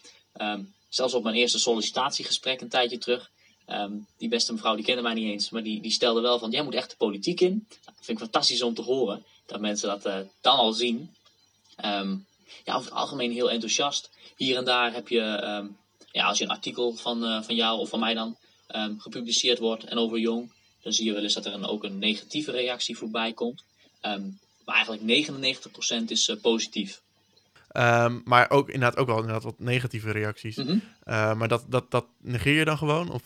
Um, 0.42 0.74
zelfs 0.90 1.14
op 1.14 1.24
mijn 1.24 1.36
eerste 1.36 1.60
sollicitatiegesprek 1.60 2.62
een 2.62 2.70
tijdje 2.70 2.98
terug 2.98 3.32
die 4.18 4.30
beste 4.30 4.54
mevrouw, 4.54 4.76
die 4.76 4.86
kende 4.86 5.02
mij 5.02 5.14
niet 5.14 5.32
eens, 5.32 5.50
maar 5.50 5.64
die, 5.64 5.82
die 5.82 5.92
stelde 5.92 6.22
wel 6.22 6.40
van, 6.40 6.52
jij 6.52 6.64
moet 6.64 6.74
echt 6.76 6.90
de 6.90 6.96
politiek 6.96 7.42
in. 7.42 7.66
Dat 7.86 7.94
vind 7.96 8.18
ik 8.18 8.24
fantastisch 8.24 8.62
om 8.62 8.74
te 8.74 8.82
horen, 8.82 9.26
dat 9.46 9.60
mensen 9.60 9.88
dat 9.88 10.06
uh, 10.06 10.18
dan 10.42 10.58
al 10.58 10.74
zien. 10.74 11.16
Ja, 12.66 12.76
over 12.76 12.90
het 12.90 13.00
algemeen 13.00 13.32
heel 13.32 13.52
enthousiast. 13.52 14.10
Hier 14.36 14.58
en 14.58 14.66
daar 14.66 14.94
heb 14.94 15.08
je, 15.08 15.20
ja, 16.12 16.26
als 16.26 16.38
je 16.38 16.44
een 16.44 16.50
artikel 16.50 16.94
van, 16.94 17.24
uh, 17.24 17.42
van 17.42 17.56
jou 17.56 17.80
of 17.80 17.90
van 17.90 18.00
mij 18.00 18.14
dan 18.14 18.38
gepubliceerd 18.98 19.60
wordt 19.60 19.84
en 19.84 19.98
over 19.98 20.20
jong, 20.20 20.52
dan 20.88 20.96
zie 20.96 21.06
je 21.06 21.14
wel 21.14 21.24
eens 21.24 21.34
dat 21.34 21.46
er 21.46 21.54
een, 21.54 21.66
ook 21.66 21.84
een 21.84 22.00
negatieve 22.00 22.52
reactie 22.52 22.98
voorbij 22.98 23.34
komt. 23.34 23.64
maar 24.66 24.76
eigenlijk 24.76 25.28
99% 26.02 26.04
is 26.08 26.28
uh, 26.28 26.42
positief. 26.42 27.02
Um, 27.72 28.22
maar 28.26 28.50
ook 28.50 28.70
inderdaad 28.70 28.98
ook 28.98 29.08
wel 29.08 29.18
inderdaad 29.18 29.44
wat 29.44 29.60
negatieve 29.60 30.12
reacties. 30.12 30.56
Mm 30.56 30.66
-hmm. 30.66 30.82
uh, 31.06 31.34
maar 31.34 31.48
dat, 31.48 31.66
dat, 31.68 31.92
dat 31.92 32.06
negeer 32.18 32.54
je 32.54 32.66
dan 32.66 32.78
gewoon? 32.78 33.12
Of? 33.12 33.22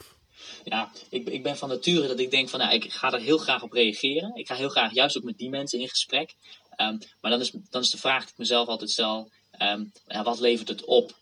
Ja, 0.63 0.91
ik, 1.10 1.27
ik 1.27 1.44
ben 1.44 1.58
van 1.58 1.70
nature 1.70 2.08
dat 2.08 2.20
ik 2.20 2.32
denk 2.32 2.50
van, 2.50 2.60
nou, 2.60 2.74
ik 2.74 2.91
ga 2.91 3.12
er 3.12 3.20
heel 3.20 3.38
graag 3.38 3.63
op 3.63 3.72
reageren. 3.72 4.36
Ik 4.36 4.48
ga 4.48 4.56
heel 4.56 4.70
graag 4.70 4.94
juist 4.94 5.18
ook 5.18 5.24
met 5.24 5.38
die 5.38 5.50
mensen 5.50 5.80
in 5.80 5.89
gesprek. 5.89 6.34
Um, 6.77 7.00
maar 7.22 7.32
dan 7.32 7.39
is, 7.39 7.51
dan 7.70 7.82
is 7.82 7.89
de 7.89 7.98
vraag 7.98 8.22
die 8.22 8.32
ik 8.32 8.38
mezelf 8.38 8.68
altijd 8.68 8.89
stel, 8.89 9.32
um, 9.60 9.91
ja, 10.08 10.24
wat 10.24 10.39
levert 10.39 10.68
het 10.68 10.86
op? 10.86 11.20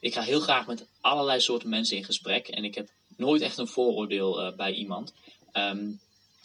Ik 0.00 0.14
ga 0.14 0.22
heel 0.22 0.40
graag 0.40 0.66
met 0.66 0.86
allerlei 1.00 1.40
soorten 1.40 1.68
mensen 1.68 1.96
in 1.96 2.04
gesprek. 2.04 2.48
En 2.48 2.64
ik 2.64 2.74
heb 2.74 2.88
nooit 3.22 3.42
echt 3.42 3.58
een 3.58 3.68
vooroordeel 3.68 4.46
uh, 4.46 4.56
bij 4.56 4.72
iemand. 4.72 5.12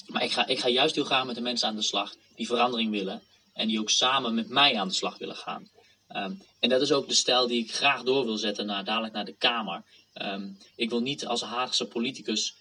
maar 0.07 0.23
ik 0.23 0.31
ga, 0.31 0.47
ik 0.47 0.59
ga 0.59 0.69
juist 0.69 0.95
heel 0.95 1.03
graag 1.03 1.25
met 1.25 1.35
de 1.35 1.41
mensen 1.41 1.67
aan 1.67 1.75
de 1.75 1.81
slag 1.81 2.15
die 2.35 2.47
verandering 2.47 2.91
willen. 2.91 3.21
En 3.53 3.67
die 3.67 3.79
ook 3.79 3.89
samen 3.89 4.35
met 4.35 4.49
mij 4.49 4.77
aan 4.77 4.87
de 4.87 4.93
slag 4.93 5.17
willen 5.17 5.35
gaan. 5.35 5.69
Ehm, 6.07 6.33
en 6.59 6.69
dat 6.69 6.81
is 6.81 6.91
ook 6.91 7.07
de 7.07 7.13
stijl 7.13 7.47
die 7.47 7.63
ik 7.63 7.73
graag 7.73 8.03
door 8.03 8.25
wil 8.25 8.37
zetten 8.37 8.65
naar, 8.65 8.83
dadelijk 8.83 9.13
naar 9.13 9.25
de 9.25 9.35
Kamer. 9.37 9.83
Ehm, 10.13 10.49
ik 10.75 10.89
wil 10.89 11.01
niet 11.01 11.25
als 11.25 11.41
Haagse 11.41 11.85
politicus 11.85 12.55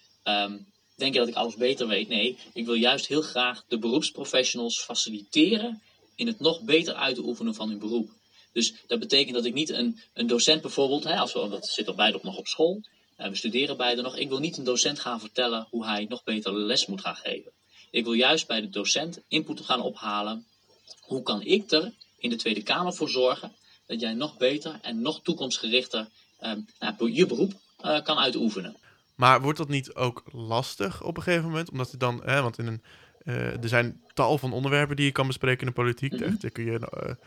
denken 0.97 1.19
dat 1.19 1.27
ik 1.27 1.35
alles 1.35 1.55
beter 1.55 1.87
weet. 1.87 2.07
Nee, 2.07 2.37
ik 2.53 2.65
wil 2.65 2.73
juist 2.73 3.07
heel 3.07 3.21
graag 3.21 3.63
de 3.67 3.77
beroepsprofessionals 3.77 4.83
faciliteren 4.83 5.81
in 6.15 6.27
het 6.27 6.39
nog 6.39 6.61
beter 6.61 6.93
uitoefenen 6.93 7.55
van 7.55 7.69
hun 7.69 7.79
beroep. 7.79 8.09
Dus 8.53 8.73
dat 8.87 8.99
betekent 8.99 9.35
dat 9.35 9.45
ik 9.45 9.53
niet 9.53 9.69
een, 9.69 9.99
een 10.13 10.27
docent 10.27 10.61
bijvoorbeeld, 10.61 11.03
hè, 11.03 11.15
als 11.15 11.33
we, 11.33 11.49
dat 11.49 11.67
zit 11.67 11.87
er 11.87 11.95
beide 11.95 12.19
nog 12.21 12.37
op 12.37 12.47
school, 12.47 12.81
we 13.17 13.35
studeren 13.35 13.77
beide 13.77 14.01
nog, 14.01 14.17
ik 14.17 14.29
wil 14.29 14.39
niet 14.39 14.57
een 14.57 14.63
docent 14.63 14.99
gaan 14.99 15.19
vertellen 15.19 15.67
hoe 15.69 15.85
hij 15.85 16.05
nog 16.09 16.23
beter 16.23 16.53
les 16.53 16.85
moet 16.85 17.01
gaan 17.01 17.15
geven. 17.15 17.51
Ik 17.91 18.03
wil 18.03 18.13
juist 18.13 18.47
bij 18.47 18.61
de 18.61 18.69
docent 18.69 19.21
input 19.27 19.61
gaan 19.61 19.81
ophalen. 19.81 20.45
Hoe 21.01 21.23
kan 21.23 21.41
ik 21.41 21.71
er 21.71 21.93
in 22.17 22.29
de 22.29 22.35
Tweede 22.35 22.63
Kamer 22.63 22.93
voor 22.93 23.09
zorgen 23.09 23.55
dat 23.85 23.99
jij 23.99 24.13
nog 24.13 24.37
beter 24.37 24.79
en 24.81 25.01
nog 25.01 25.21
toekomstgerichter 25.21 26.07
uh, 26.41 26.51
nou, 26.79 27.11
je 27.11 27.25
beroep 27.25 27.53
uh, 27.85 28.01
kan 28.01 28.17
uitoefenen? 28.17 28.75
Maar 29.15 29.41
wordt 29.41 29.57
dat 29.57 29.69
niet 29.69 29.93
ook 29.93 30.23
lastig 30.31 31.03
op 31.03 31.17
een 31.17 31.23
gegeven 31.23 31.47
moment? 31.47 31.71
Omdat 31.71 31.91
je 31.91 31.97
dan, 31.97 32.21
hè, 32.23 32.41
want 32.41 32.57
in 32.57 32.67
een, 32.67 32.81
uh, 33.23 33.63
er 33.63 33.69
zijn 33.69 34.01
tal 34.13 34.37
van 34.37 34.53
onderwerpen 34.53 34.95
die 34.95 35.05
je 35.05 35.11
kan 35.11 35.27
bespreken 35.27 35.61
in 35.61 35.67
de 35.67 35.73
politiek. 35.73 36.11
Mm 36.11 36.19
-hmm. 36.19 36.37
Daar 36.39 36.51
kun 36.51 36.65
je 36.65 37.17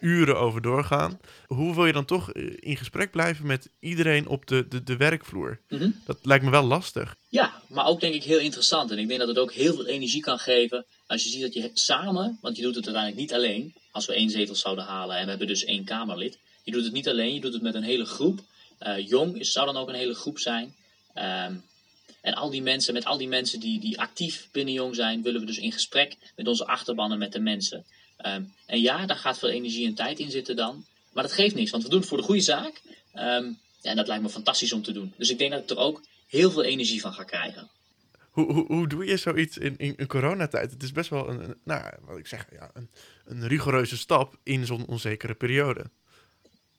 uren 0.00 0.38
over 0.38 0.62
doorgaan. 0.62 1.20
Hoe 1.46 1.74
wil 1.74 1.86
je 1.86 1.92
dan 1.92 2.04
toch 2.04 2.32
in 2.32 2.76
gesprek 2.76 3.10
blijven 3.10 3.46
met 3.46 3.70
iedereen 3.80 4.28
op 4.28 4.46
de, 4.46 4.68
de, 4.68 4.82
de 4.82 4.96
werkvloer? 4.96 5.60
Mm 5.68 5.78
-hmm. 5.78 6.00
Dat 6.06 6.18
lijkt 6.22 6.44
me 6.44 6.50
wel 6.50 6.64
lastig. 6.64 7.16
Ja, 7.28 7.62
maar 7.68 7.86
ook 7.86 8.00
denk 8.00 8.14
ik 8.14 8.24
heel 8.24 8.38
interessant. 8.38 8.90
En 8.90 8.98
ik 8.98 9.08
denk 9.08 9.20
dat 9.20 9.28
het 9.28 9.38
ook 9.38 9.52
heel 9.52 9.74
veel 9.74 9.86
energie 9.86 10.22
kan 10.22 10.38
geven 10.38 10.86
als 11.06 11.24
je 11.24 11.30
ziet 11.30 11.42
dat 11.42 11.54
je 11.54 11.70
samen, 11.74 12.38
want 12.40 12.56
je 12.56 12.62
doet 12.62 12.74
het 12.74 12.84
uiteindelijk 12.84 13.22
niet 13.22 13.34
alleen, 13.34 13.74
als 13.90 14.06
we 14.06 14.14
één 14.14 14.30
zetel 14.30 14.54
zouden 14.54 14.84
halen 14.84 15.16
en 15.16 15.22
we 15.22 15.28
hebben 15.28 15.46
dus 15.46 15.64
één 15.64 15.84
Kamerlid. 15.84 16.38
Je 16.64 16.72
doet 16.72 16.84
het 16.84 16.92
niet 16.92 17.08
alleen, 17.08 17.34
je 17.34 17.40
doet 17.40 17.52
het 17.52 17.62
met 17.62 17.74
een 17.74 17.82
hele 17.82 18.04
groep. 18.04 18.40
Uh, 18.80 19.08
jong 19.08 19.38
is, 19.38 19.52
zou 19.52 19.66
dan 19.66 19.76
ook 19.76 19.88
een 19.88 19.94
hele 19.94 20.14
groep 20.14 20.38
zijn. 20.38 20.74
Um, 21.14 21.62
en 22.20 22.34
al 22.34 22.50
die 22.50 22.62
mensen, 22.62 22.94
met 22.94 23.04
al 23.04 23.18
die 23.18 23.28
mensen 23.28 23.60
die, 23.60 23.80
die 23.80 24.00
actief 24.00 24.48
binnen 24.52 24.74
Jong 24.74 24.94
zijn, 24.94 25.22
willen 25.22 25.40
we 25.40 25.46
dus 25.46 25.58
in 25.58 25.72
gesprek 25.72 26.16
met 26.36 26.48
onze 26.48 26.66
achterbannen, 26.66 27.18
met 27.18 27.32
de 27.32 27.40
mensen. 27.40 27.84
Um, 28.26 28.54
en 28.66 28.80
ja, 28.80 29.06
daar 29.06 29.16
gaat 29.16 29.38
veel 29.38 29.48
energie 29.48 29.86
en 29.86 29.94
tijd 29.94 30.18
in 30.18 30.30
zitten 30.30 30.56
dan. 30.56 30.84
Maar 31.12 31.22
dat 31.22 31.32
geeft 31.32 31.54
niks, 31.54 31.70
want 31.70 31.82
we 31.82 31.88
doen 31.88 31.98
het 31.98 32.08
voor 32.08 32.18
de 32.18 32.24
goede 32.24 32.40
zaak. 32.40 32.82
Um, 33.14 33.58
ja, 33.80 33.90
en 33.90 33.96
dat 33.96 34.06
lijkt 34.06 34.22
me 34.22 34.28
fantastisch 34.28 34.72
om 34.72 34.82
te 34.82 34.92
doen. 34.92 35.14
Dus 35.16 35.30
ik 35.30 35.38
denk 35.38 35.50
dat 35.50 35.62
ik 35.62 35.70
er 35.70 35.76
ook 35.76 36.02
heel 36.26 36.50
veel 36.50 36.62
energie 36.62 37.00
van 37.00 37.12
ga 37.12 37.24
krijgen. 37.24 37.70
Hoe, 38.30 38.52
hoe, 38.52 38.66
hoe 38.66 38.88
doe 38.88 39.04
je 39.04 39.16
zoiets 39.16 39.58
in, 39.58 39.76
in, 39.76 39.96
in 39.96 40.06
coronatijd? 40.06 40.70
Het 40.70 40.82
is 40.82 40.92
best 40.92 41.10
wel 41.10 41.28
een, 41.28 41.40
een 41.40 41.56
nou, 41.64 41.92
wat 42.00 42.18
ik 42.18 42.26
zeg, 42.26 42.46
ja, 42.52 42.70
een, 42.74 42.90
een 43.24 43.46
rigoureuze 43.46 43.96
stap 43.96 44.36
in 44.42 44.66
zo'n 44.66 44.86
onzekere 44.86 45.34
periode. 45.34 45.90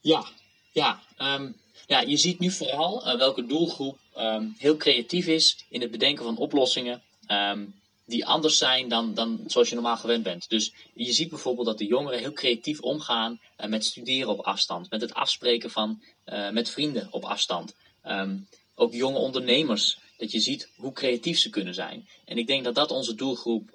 Ja, 0.02 0.26
ja. 0.72 1.02
Um, 1.18 1.56
ja, 1.88 2.02
je 2.02 2.18
ziet 2.18 2.40
nu 2.40 2.52
vooral 2.52 3.08
uh, 3.08 3.18
welke 3.18 3.46
doelgroep 3.46 3.98
um, 4.18 4.56
heel 4.58 4.78
creatief 4.78 5.28
is 5.28 5.66
in 5.70 5.82
het 5.82 5.92
bedenken 5.92 6.24
van 6.24 6.38
oplossingen 6.38 7.02
um, 7.28 7.74
die 8.10 8.26
anders 8.26 8.58
zijn 8.58 8.88
dan, 8.88 9.14
dan 9.14 9.44
zoals 9.48 9.70
je 9.70 9.76
normaal 9.76 9.98
gewend 9.98 10.24
bent. 10.24 10.50
Dus 10.50 10.74
je 10.94 11.14
ziet 11.14 11.30
bijvoorbeeld 11.30 11.68
dat 11.68 11.78
de 11.78 11.86
jongeren 11.86 12.20
heel 12.20 12.34
creatief 12.34 12.80
omgaan 12.80 13.40
uh, 13.60 13.68
met 13.68 13.86
studeren 13.86 14.30
op 14.30 14.40
afstand, 14.40 14.90
met 14.90 15.02
het 15.02 15.14
afspreken 15.14 15.72
van 15.72 16.02
uh, 16.26 16.50
met 16.50 16.70
vrienden 16.70 17.08
op 17.12 17.24
afstand. 17.24 17.76
Um, 18.06 18.48
ook 18.76 18.94
jonge 18.94 19.18
ondernemers, 19.18 20.00
dat 20.18 20.32
je 20.32 20.40
ziet 20.40 20.70
hoe 20.76 20.94
creatief 20.94 21.40
ze 21.40 21.50
kunnen 21.50 21.74
zijn. 21.74 22.08
En 22.26 22.38
ik 22.38 22.48
denk 22.48 22.64
dat 22.64 22.76
dat 22.76 22.92
onze 22.92 23.16
doelgroep 23.16 23.70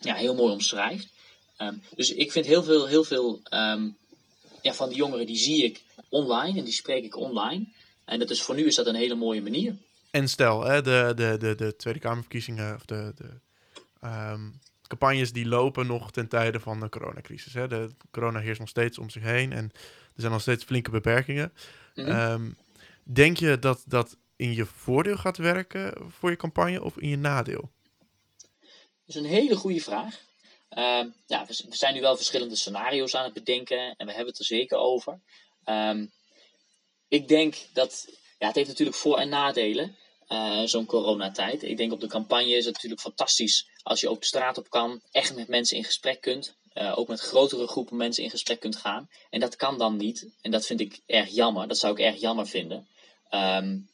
ja, 0.00 0.14
heel 0.14 0.34
mooi 0.34 0.52
omschrijft. 0.52 1.08
dus 1.94 2.12
ik 2.12 2.32
vind 2.32 2.46
heel 2.46 2.62
veel, 2.62 2.86
heel 2.86 3.04
veel 3.04 3.40
ja, 4.62 4.74
van 4.74 4.88
die 4.88 4.98
jongeren, 4.98 5.26
die 5.26 5.36
zie 5.36 5.64
ik 5.64 5.82
online 6.08 6.58
en 6.58 6.64
die 6.64 6.72
spreek 6.72 7.04
ik 7.04 7.16
online. 7.16 7.64
En 8.04 8.18
dat 8.18 8.30
is, 8.30 8.42
voor 8.42 8.54
nu 8.54 8.66
is 8.66 8.74
dat 8.74 8.86
een 8.86 8.94
hele 8.94 9.14
mooie 9.14 9.42
manier. 9.42 9.76
En 10.12 10.28
stel, 10.28 10.64
hè, 10.64 10.82
de, 10.82 11.12
de, 11.14 11.36
de, 11.38 11.54
de 11.54 11.76
Tweede 11.76 12.00
Kamerverkiezingen 12.00 12.74
of 12.74 12.84
de, 12.84 13.12
de 13.14 13.28
um, 14.06 14.60
campagnes 14.86 15.32
die 15.32 15.46
lopen 15.46 15.86
nog 15.86 16.10
ten 16.10 16.28
tijde 16.28 16.60
van 16.60 16.80
de 16.80 16.88
coronacrisis. 16.88 17.54
Hè. 17.54 17.68
De 17.68 17.88
corona 18.10 18.38
heerst 18.38 18.60
nog 18.60 18.68
steeds 18.68 18.98
om 18.98 19.10
zich 19.10 19.22
heen 19.22 19.52
en 19.52 19.70
er 20.14 20.20
zijn 20.20 20.32
nog 20.32 20.40
steeds 20.40 20.64
flinke 20.64 20.90
beperkingen. 20.90 21.52
Mm 21.94 22.04
-hmm. 22.04 22.32
um, 22.32 22.56
denk 23.02 23.36
je 23.36 23.58
dat 23.58 23.82
dat 23.86 24.16
in 24.36 24.54
je 24.54 24.66
voordeel 24.66 25.16
gaat 25.16 25.36
werken 25.36 26.10
voor 26.10 26.30
je 26.30 26.36
campagne 26.36 26.82
of 26.82 26.98
in 26.98 27.08
je 27.08 27.18
nadeel? 27.18 27.70
Dat 28.60 28.68
is 29.06 29.14
een 29.14 29.24
hele 29.24 29.56
goede 29.56 29.80
vraag. 29.80 30.20
Uh, 30.70 31.04
ja, 31.26 31.46
we, 31.46 31.64
we, 31.68 31.76
zijn 31.76 31.94
nu 31.94 32.00
wel 32.00 32.16
verschillende 32.16 32.56
scenario's 32.56 33.14
aan 33.14 33.24
het 33.24 33.32
bedenken 33.32 33.94
en 33.96 34.06
we 34.06 34.12
hebben 34.12 34.30
het 34.30 34.38
er 34.38 34.44
zeker 34.44 34.78
over. 34.78 35.20
Um, 35.64 36.10
ik 37.08 37.28
denk 37.28 37.56
dat, 37.72 38.08
ja, 38.42 38.48
het 38.48 38.56
heeft 38.56 38.68
natuurlijk 38.68 38.96
voor- 38.96 39.18
en 39.18 39.28
nadelen, 39.28 39.96
uh, 40.28 40.62
zo'n 40.64 40.86
coronatijd. 40.86 41.62
Ik 41.62 41.76
denk 41.76 41.92
op 41.92 42.00
de 42.00 42.06
campagne 42.06 42.56
is 42.56 42.64
het 42.64 42.74
natuurlijk 42.74 43.00
fantastisch 43.00 43.68
als 43.82 44.00
je 44.00 44.08
ook 44.08 44.20
de 44.20 44.26
straat 44.26 44.58
op 44.58 44.70
kan, 44.70 45.00
echt 45.10 45.34
met 45.34 45.48
mensen 45.48 45.76
in 45.76 45.84
gesprek 45.84 46.20
kunt. 46.20 46.54
Uh, 46.74 46.98
ook 46.98 47.08
met 47.08 47.20
grotere 47.20 47.66
groepen 47.66 47.96
mensen 47.96 48.22
in 48.22 48.30
gesprek 48.30 48.60
kunt 48.60 48.76
gaan. 48.76 49.08
En 49.30 49.40
dat 49.40 49.56
kan 49.56 49.78
dan 49.78 49.96
niet. 49.96 50.28
En 50.40 50.50
dat 50.50 50.66
vind 50.66 50.80
ik 50.80 51.00
erg 51.06 51.28
jammer. 51.28 51.68
Dat 51.68 51.78
zou 51.78 51.92
ik 51.92 51.98
erg 51.98 52.20
jammer 52.20 52.46
vinden. 52.46 52.88
Um, 53.30 53.90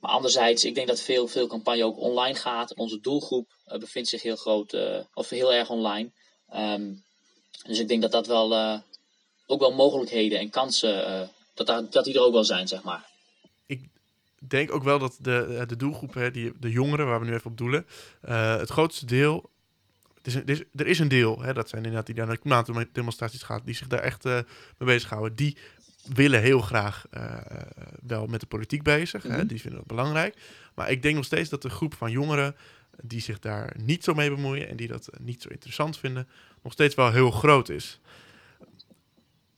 maar 0.00 0.10
anderzijds, 0.10 0.64
ik 0.64 0.74
denk 0.74 0.88
dat 0.88 1.00
veel, 1.00 1.28
veel 1.28 1.46
campagne 1.46 1.84
ook 1.84 1.98
online 1.98 2.34
gaat. 2.38 2.74
Onze 2.74 3.00
doelgroep 3.00 3.48
uh, 3.66 3.78
bevindt 3.78 4.08
zich 4.08 4.22
heel 4.22 4.36
groot, 4.36 4.76
of 5.14 5.28
heel 5.28 5.52
erg 5.52 5.70
online. 5.70 6.10
Um, 6.54 7.04
dus 7.66 7.78
ik 7.78 7.88
denk 7.88 8.02
dat 8.02 8.12
dat 8.12 8.26
wel 8.26 8.80
ook 9.46 9.60
wel 9.60 9.72
mogelijkheden 9.72 10.38
en 10.38 10.50
kansen, 10.50 11.30
dat, 11.54 11.66
daar, 11.66 11.90
dat 11.90 12.04
die 12.04 12.14
er 12.14 12.22
ook 12.22 12.32
wel 12.32 12.44
zijn, 12.44 12.68
zeg 12.68 12.82
maar. 12.82 13.07
Ik 14.40 14.50
denk 14.50 14.72
ook 14.72 14.82
wel 14.82 14.98
dat 14.98 15.18
de, 15.20 15.64
de 15.66 15.76
doelgroep, 15.76 16.14
hè, 16.14 16.30
die, 16.30 16.52
de 16.60 16.70
jongeren 16.70 17.06
waar 17.06 17.20
we 17.20 17.26
nu 17.26 17.34
even 17.34 17.50
op 17.50 17.56
doelen, 17.56 17.86
het 18.20 18.70
grootste 18.70 19.06
deel 19.06 19.50
het 20.22 20.26
is 20.26 20.34
er, 20.34 20.48
is, 20.48 20.62
er 20.74 20.86
is 20.86 20.98
een 20.98 21.08
deel, 21.08 21.42
hè, 21.42 21.52
dat 21.52 21.68
zijn 21.68 21.84
inderdaad 21.84 22.06
die 22.06 22.14
naar 22.14 22.26
de 22.26 22.38
klimaatdemonstraties 22.38 23.42
gaat, 23.42 23.64
die 23.64 23.74
zich 23.74 23.86
daar 23.86 24.00
echt 24.00 24.26
uh, 24.26 24.32
mee 24.32 24.44
bezighouden. 24.78 25.34
Die 25.34 25.56
willen 26.14 26.40
heel 26.40 26.60
graag 26.60 27.06
uh, 27.10 27.36
wel 28.06 28.26
met 28.26 28.40
de 28.40 28.46
politiek 28.46 28.82
bezig. 28.82 29.24
Mm 29.24 29.30
-hmm. 29.30 29.38
hè, 29.38 29.46
die 29.46 29.60
vinden 29.60 29.78
dat 29.78 29.88
belangrijk. 29.88 30.36
Maar 30.74 30.90
ik 30.90 31.02
denk 31.02 31.14
nog 31.14 31.24
steeds 31.24 31.48
dat 31.48 31.62
de 31.62 31.70
groep 31.70 31.94
van 31.94 32.10
jongeren 32.10 32.56
die 33.02 33.20
zich 33.20 33.38
daar 33.38 33.74
niet 33.82 34.04
zo 34.04 34.14
mee 34.14 34.30
bemoeien 34.30 34.68
en 34.68 34.76
die 34.76 34.88
dat 34.88 35.10
niet 35.18 35.42
zo 35.42 35.48
interessant 35.48 35.98
vinden, 35.98 36.28
nog 36.62 36.72
steeds 36.72 36.94
wel 36.94 37.12
heel 37.12 37.30
groot 37.30 37.68
is. 37.68 38.00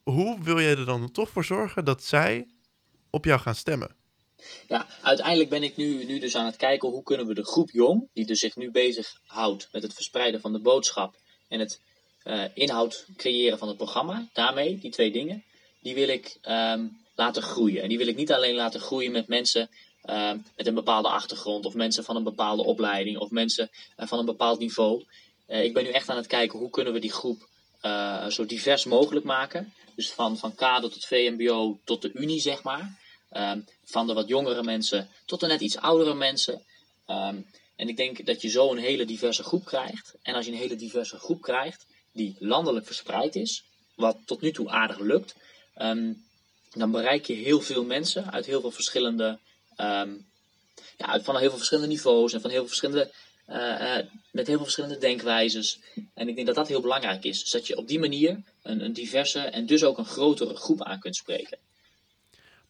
Hoe 0.02 0.42
wil 0.42 0.58
je 0.58 0.76
er 0.76 0.84
dan 0.84 1.10
toch 1.10 1.30
voor 1.30 1.44
zorgen 1.44 1.84
dat 1.84 2.02
zij 2.02 2.46
op 3.10 3.24
jou 3.24 3.40
gaan 3.40 3.54
stemmen? 3.54 3.90
Ja, 4.68 4.86
uiteindelijk 5.02 5.50
ben 5.50 5.62
ik 5.62 5.76
nu, 5.76 6.04
nu 6.04 6.18
dus 6.18 6.36
aan 6.36 6.46
het 6.46 6.56
kijken 6.56 6.88
hoe 6.88 7.02
kunnen 7.02 7.26
we 7.26 7.34
de 7.34 7.44
groep 7.44 7.70
jong, 7.70 8.08
die 8.12 8.26
dus 8.26 8.38
zich 8.38 8.56
nu 8.56 8.70
bezighoudt 8.70 9.68
met 9.72 9.82
het 9.82 9.94
verspreiden 9.94 10.40
van 10.40 10.52
de 10.52 10.58
boodschap 10.58 11.14
en 11.48 11.60
het 11.60 11.80
uh, 12.24 12.44
inhoud 12.54 13.06
creëren 13.16 13.58
van 13.58 13.68
het 13.68 13.76
programma, 13.76 14.28
daarmee, 14.32 14.78
die 14.78 14.90
twee 14.90 15.10
dingen, 15.10 15.44
die 15.80 15.94
wil 15.94 16.08
ik 16.08 16.38
um, 16.48 16.98
laten 17.14 17.42
groeien. 17.42 17.82
En 17.82 17.88
die 17.88 17.98
wil 17.98 18.06
ik 18.06 18.16
niet 18.16 18.32
alleen 18.32 18.54
laten 18.54 18.80
groeien 18.80 19.12
met 19.12 19.28
mensen 19.28 19.70
um, 20.04 20.44
met 20.56 20.66
een 20.66 20.74
bepaalde 20.74 21.08
achtergrond, 21.08 21.66
of 21.66 21.74
mensen 21.74 22.04
van 22.04 22.16
een 22.16 22.22
bepaalde 22.22 22.64
opleiding, 22.64 23.18
of 23.18 23.30
mensen 23.30 23.70
uh, 23.98 24.06
van 24.06 24.18
een 24.18 24.24
bepaald 24.24 24.58
niveau. 24.58 25.04
Uh, 25.48 25.64
ik 25.64 25.74
ben 25.74 25.84
nu 25.84 25.90
echt 25.90 26.08
aan 26.08 26.16
het 26.16 26.26
kijken 26.26 26.58
hoe 26.58 26.70
kunnen 26.70 26.92
we 26.92 26.98
die 26.98 27.12
groep 27.12 27.48
zo 28.28 28.46
divers 28.46 28.84
mogelijk 28.84 29.24
maken. 29.24 29.72
Dus 29.94 30.10
van, 30.10 30.38
van 30.38 30.54
kader 30.54 30.90
tot 30.90 31.06
VMBO 31.06 31.78
tot 31.84 32.02
de 32.02 32.12
Unie, 32.12 32.40
zeg 32.40 32.62
maar. 32.62 32.99
Um, 33.32 33.64
van 33.84 34.06
de 34.06 34.12
wat 34.12 34.28
jongere 34.28 34.62
mensen 34.62 35.08
tot 35.26 35.40
de 35.40 35.46
net 35.46 35.60
iets 35.60 35.76
oudere 35.76 36.14
mensen. 36.14 36.62
Um, 37.06 37.46
en 37.76 37.88
ik 37.88 37.96
denk 37.96 38.26
dat 38.26 38.42
je 38.42 38.48
zo 38.48 38.70
een 38.70 38.78
hele 38.78 39.04
diverse 39.04 39.42
groep 39.42 39.64
krijgt. 39.64 40.14
En 40.22 40.34
als 40.34 40.46
je 40.46 40.52
een 40.52 40.58
hele 40.58 40.76
diverse 40.76 41.18
groep 41.18 41.42
krijgt, 41.42 41.86
die 42.12 42.36
landelijk 42.38 42.86
verspreid 42.86 43.34
is, 43.34 43.64
wat 43.94 44.16
tot 44.24 44.40
nu 44.40 44.52
toe 44.52 44.70
aardig 44.70 44.98
lukt, 44.98 45.34
um, 45.76 46.24
dan 46.70 46.90
bereik 46.90 47.26
je 47.26 47.32
heel 47.32 47.60
veel 47.60 47.84
mensen 47.84 48.32
uit 48.32 48.46
heel 48.46 48.60
veel 48.60 48.70
verschillende, 48.70 49.38
ja, 50.96 51.20
van 51.20 51.36
heel 51.36 51.48
veel 51.48 51.56
verschillende 51.56 51.88
niveaus 51.88 52.32
en 52.32 52.40
van 52.40 52.50
heel 52.50 52.58
veel 52.58 52.68
verschillende, 52.68 53.10
uh, 53.48 53.56
uh, 53.56 53.96
met 54.30 54.46
heel 54.46 54.56
veel 54.56 54.64
verschillende 54.64 54.98
denkwijzes. 54.98 55.78
En 56.14 56.28
ik 56.28 56.34
denk 56.34 56.46
dat 56.46 56.56
dat 56.56 56.68
heel 56.68 56.80
belangrijk 56.80 57.24
is. 57.24 57.40
Dus 57.40 57.50
dat 57.50 57.66
je 57.66 57.76
op 57.76 57.88
die 57.88 57.98
manier 57.98 58.42
een, 58.62 58.84
een 58.84 58.92
diverse 58.92 59.40
en 59.40 59.66
dus 59.66 59.84
ook 59.84 59.98
een 59.98 60.04
grotere 60.04 60.56
groep 60.56 60.82
aan 60.82 61.00
kunt 61.00 61.16
spreken. 61.16 61.58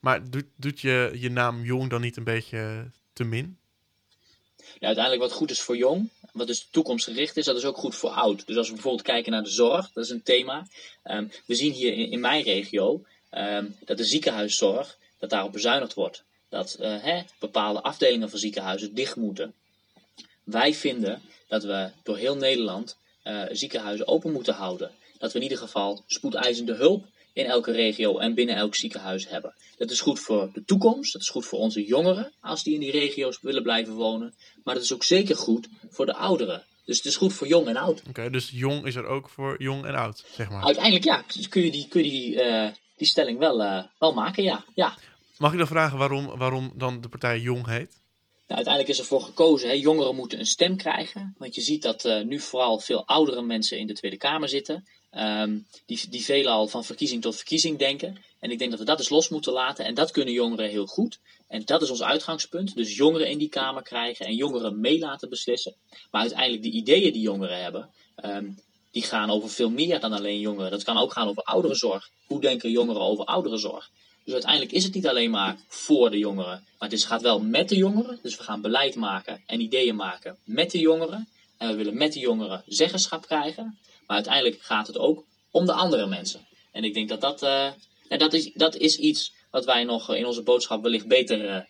Maar 0.00 0.30
doet, 0.30 0.46
doet 0.56 0.80
je, 0.80 1.10
je 1.14 1.30
naam 1.30 1.64
jong 1.64 1.90
dan 1.90 2.00
niet 2.00 2.16
een 2.16 2.24
beetje 2.24 2.90
te 3.12 3.24
min? 3.24 3.58
Ja, 4.56 4.86
uiteindelijk 4.86 5.22
wat 5.22 5.32
goed 5.32 5.50
is 5.50 5.60
voor 5.60 5.76
jong, 5.76 6.10
wat 6.32 6.46
dus 6.46 6.68
toekomstgericht 6.70 7.36
is, 7.36 7.44
dat 7.44 7.56
is 7.56 7.64
ook 7.64 7.76
goed 7.76 7.94
voor 7.94 8.10
oud. 8.10 8.46
Dus 8.46 8.56
als 8.56 8.66
we 8.66 8.74
bijvoorbeeld 8.74 9.06
kijken 9.06 9.32
naar 9.32 9.42
de 9.42 9.50
zorg, 9.50 9.92
dat 9.92 10.04
is 10.04 10.10
een 10.10 10.22
thema. 10.22 10.66
Um, 11.04 11.30
we 11.46 11.54
zien 11.54 11.72
hier 11.72 11.92
in, 11.92 12.20
mijn 12.20 12.42
regio 12.42 13.04
um, 13.30 13.76
dat 13.84 13.96
de 13.96 14.04
ziekenhuiszorg, 14.04 14.98
dat 15.18 15.30
daarop 15.30 15.52
bezuinigd 15.52 15.94
wordt. 15.94 16.24
Dat 16.48 16.76
uh, 16.80 17.02
hè, 17.02 17.22
bepaalde 17.38 17.82
afdelingen 17.82 18.30
van 18.30 18.38
ziekenhuizen 18.38 18.94
dicht 18.94 19.16
moeten. 19.16 19.54
Wij 20.44 20.74
vinden 20.74 21.22
dat 21.48 21.64
we 21.64 21.90
door 22.02 22.16
heel 22.16 22.36
Nederland 22.36 22.98
uh, 23.24 23.42
ziekenhuizen 23.50 24.06
open 24.06 24.32
moeten 24.32 24.54
houden. 24.54 24.90
dat 25.18 25.32
we 25.32 25.38
in 25.38 25.44
ieder 25.44 25.58
geval 25.58 26.04
spoedeisende 26.06 26.74
hulp 26.74 27.04
in 27.40 27.46
elke 27.46 27.72
regio 27.72 28.18
en 28.18 28.34
binnen 28.34 28.56
elk 28.56 28.74
ziekenhuis 28.74 29.28
hebben. 29.28 29.54
Dat 29.76 29.90
is 29.90 30.00
goed 30.00 30.20
voor 30.20 30.50
de 30.52 30.64
toekomst, 30.64 31.12
dat 31.12 31.22
is 31.22 31.28
goed 31.28 31.46
voor 31.46 31.58
onze 31.58 31.84
jongeren 31.84 32.32
als 32.40 32.62
die 32.62 32.74
in 32.74 32.80
die 32.80 32.90
regio's 32.90 33.38
willen 33.40 33.62
blijven 33.62 33.94
wonen, 33.94 34.34
maar 34.64 34.74
dat 34.74 34.84
is 34.84 34.92
ook 34.92 35.04
zeker 35.04 35.36
goed 35.36 35.68
voor 35.90 36.06
de 36.06 36.14
ouderen. 36.14 36.64
Dus 36.84 36.96
het 36.96 37.06
is 37.06 37.16
goed 37.16 37.32
voor 37.32 37.46
jong 37.46 37.66
en 37.68 37.76
oud. 37.76 38.02
Oké, 38.08 38.30
dus 38.30 38.50
jong 38.52 38.86
is 38.86 38.94
er 38.94 39.06
ook 39.06 39.28
voor 39.28 39.62
jong 39.62 39.84
en 39.84 39.94
oud, 39.94 40.24
zeg 40.34 40.50
maar. 40.50 40.64
Uiteindelijk 40.64 41.04
ja, 41.04 41.24
kun 41.48 41.62
je 41.62 41.70
die, 41.70 41.88
kun 41.88 42.04
je 42.04 42.10
die, 42.10 42.34
uh, 42.34 42.68
die 42.96 43.06
stelling 43.06 43.38
wel, 43.38 43.60
uh, 43.60 43.82
wel 43.98 44.12
maken, 44.12 44.42
ja. 44.42 44.64
ja. 44.74 44.96
Mag 45.38 45.52
ik 45.52 45.58
dan 45.58 45.66
vragen 45.66 45.98
waarom, 45.98 46.26
waarom 46.26 46.72
dan 46.76 47.00
de 47.00 47.08
partij 47.08 47.38
Jong 47.38 47.66
heet? 47.66 47.98
Nou, 48.46 48.62
uiteindelijk 48.62 48.88
is 48.88 48.98
er 48.98 49.04
voor 49.04 49.22
gekozen, 49.22 49.68
hè, 49.68 49.74
jongeren 49.74 50.14
moeten 50.14 50.38
een 50.38 50.46
stem 50.46 50.76
krijgen. 50.76 51.34
Want 51.38 51.54
je 51.54 51.60
ziet 51.60 51.82
dat 51.82 52.04
uh, 52.04 52.22
nu 52.22 52.40
vooral 52.40 52.78
veel 52.78 53.06
oudere 53.06 53.42
mensen 53.42 53.78
in 53.78 53.86
de 53.86 53.92
Tweede 53.92 54.16
Kamer 54.16 54.48
zitten. 54.48 54.88
Um, 55.16 55.66
die, 55.86 56.00
die 56.08 56.24
veelal 56.24 56.68
van 56.68 56.84
verkiezing 56.84 57.22
tot 57.22 57.36
verkiezing 57.36 57.78
denken. 57.78 58.16
En 58.38 58.50
ik 58.50 58.58
denk 58.58 58.70
dat 58.70 58.80
we 58.80 58.86
dat 58.86 58.98
eens 58.98 59.08
los 59.08 59.28
moeten 59.28 59.52
laten. 59.52 59.84
En 59.84 59.94
dat 59.94 60.10
kunnen 60.10 60.34
jongeren 60.34 60.68
heel 60.68 60.86
goed. 60.86 61.18
En 61.48 61.62
dat 61.64 61.82
is 61.82 61.90
ons 61.90 62.02
uitgangspunt. 62.02 62.74
Dus 62.74 62.96
jongeren 62.96 63.28
in 63.28 63.38
die 63.38 63.48
Kamer 63.48 63.82
krijgen 63.82 64.26
en 64.26 64.34
jongeren 64.34 64.80
mee 64.80 64.98
laten 64.98 65.28
beslissen. 65.28 65.74
Maar 66.10 66.20
uiteindelijk 66.20 66.62
de 66.62 66.70
ideeën 66.70 67.12
die 67.12 67.22
jongeren 67.22 67.62
hebben, 67.62 67.90
um, 68.24 68.58
die 68.90 69.02
gaan 69.02 69.30
over 69.30 69.50
veel 69.50 69.70
meer 69.70 70.00
dan 70.00 70.12
alleen 70.12 70.40
jongeren. 70.40 70.70
Dat 70.70 70.82
kan 70.82 70.98
ook 70.98 71.12
gaan 71.12 71.28
over 71.28 71.42
ouderenzorg. 71.42 72.10
Hoe 72.26 72.40
denken 72.40 72.70
jongeren 72.70 73.02
over 73.02 73.24
ouderenzorg? 73.24 73.90
Dus 74.24 74.32
uiteindelijk 74.32 74.72
is 74.72 74.84
het 74.84 74.94
niet 74.94 75.06
alleen 75.06 75.30
maar 75.30 75.58
voor 75.68 76.10
de 76.10 76.18
jongeren, 76.18 76.64
maar 76.78 76.88
het 76.88 77.04
gaat 77.04 77.22
wel 77.22 77.40
met 77.40 77.68
de 77.68 77.76
jongeren. 77.76 78.18
Dus 78.22 78.36
we 78.36 78.42
gaan 78.42 78.60
beleid 78.60 78.94
maken 78.94 79.42
en 79.46 79.60
ideeën 79.60 79.96
maken 79.96 80.36
met 80.44 80.70
de 80.70 80.78
jongeren. 80.78 81.28
En 81.56 81.68
we 81.68 81.74
willen 81.74 81.96
met 81.96 82.12
de 82.12 82.20
jongeren 82.20 82.62
zeggenschap 82.66 83.26
krijgen. 83.26 83.78
Maar 84.10 84.18
uiteindelijk 84.18 84.62
gaat 84.62 84.86
het 84.86 84.98
ook 84.98 85.24
om 85.50 85.66
de 85.66 85.72
andere 85.72 86.06
mensen. 86.06 86.40
En 86.72 86.84
ik 86.84 86.94
denk 86.94 87.08
dat 87.08 87.20
dat, 87.20 87.40
ja, 88.08 88.16
dat, 88.16 88.32
is, 88.32 88.50
dat 88.54 88.76
is 88.76 88.96
iets 88.96 89.32
wat 89.50 89.64
wij 89.64 89.84
nog 89.84 90.14
in 90.14 90.26
onze 90.26 90.42
boodschap 90.42 90.82
wellicht 90.82 91.06
beter, 91.06 91.44
uh, 91.44 91.60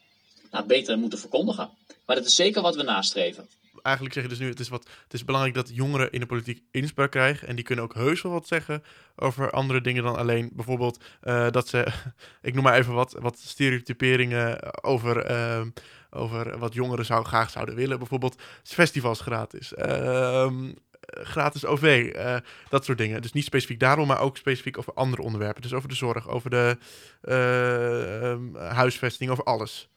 nou, 0.50 0.66
beter 0.66 0.98
moeten 0.98 1.18
verkondigen. 1.18 1.70
Maar 2.06 2.16
dat 2.16 2.26
is 2.26 2.34
zeker 2.34 2.62
wat 2.62 2.76
we 2.76 2.82
nastreven 2.82 3.48
eigenlijk 3.82 4.14
zeg 4.14 4.22
je 4.22 4.28
dus 4.28 4.38
nu, 4.38 4.48
het 4.48 4.60
is, 4.60 4.68
wat, 4.68 4.88
het 5.02 5.12
is 5.12 5.24
belangrijk 5.24 5.56
dat 5.56 5.70
jongeren 5.74 6.12
in 6.12 6.20
de 6.20 6.26
politiek 6.26 6.62
inspraak 6.70 7.10
krijgen. 7.10 7.48
En 7.48 7.56
die 7.56 7.64
kunnen 7.64 7.84
ook 7.84 7.94
heus 7.94 8.22
wel 8.22 8.32
wat 8.32 8.46
zeggen 8.46 8.82
over 9.16 9.50
andere 9.50 9.80
dingen 9.80 10.02
dan 10.02 10.16
alleen 10.16 10.50
bijvoorbeeld 10.52 11.04
uh, 11.22 11.50
dat 11.50 11.68
ze, 11.68 11.86
ik 12.42 12.54
noem 12.54 12.62
maar 12.62 12.78
even 12.78 12.94
wat, 12.94 13.16
wat 13.20 13.38
stereotyperingen 13.38 14.82
over, 14.84 15.30
uh, 15.30 15.66
over 16.10 16.58
wat 16.58 16.74
jongeren 16.74 17.04
zou, 17.04 17.24
graag 17.24 17.50
zouden 17.50 17.74
willen. 17.74 17.98
Bijvoorbeeld 17.98 18.42
festivals 18.62 19.20
gratis. 19.20 19.72
Uh, 19.72 20.52
gratis 21.10 21.64
OV, 21.64 22.12
uh, 22.16 22.36
dat 22.68 22.84
soort 22.84 22.98
dingen. 22.98 23.22
Dus 23.22 23.32
niet 23.32 23.44
specifiek 23.44 23.80
daarom, 23.80 24.06
maar 24.06 24.20
ook 24.20 24.36
specifiek 24.36 24.78
over 24.78 24.94
andere 24.94 25.22
onderwerpen. 25.22 25.62
Dus 25.62 25.72
over 25.72 25.88
de 25.88 25.94
zorg, 25.94 26.28
over 26.28 26.50
de 26.50 26.76
uh, 27.24 28.70
huisvesting, 28.72 29.30
over 29.30 29.44
alles. 29.44 29.88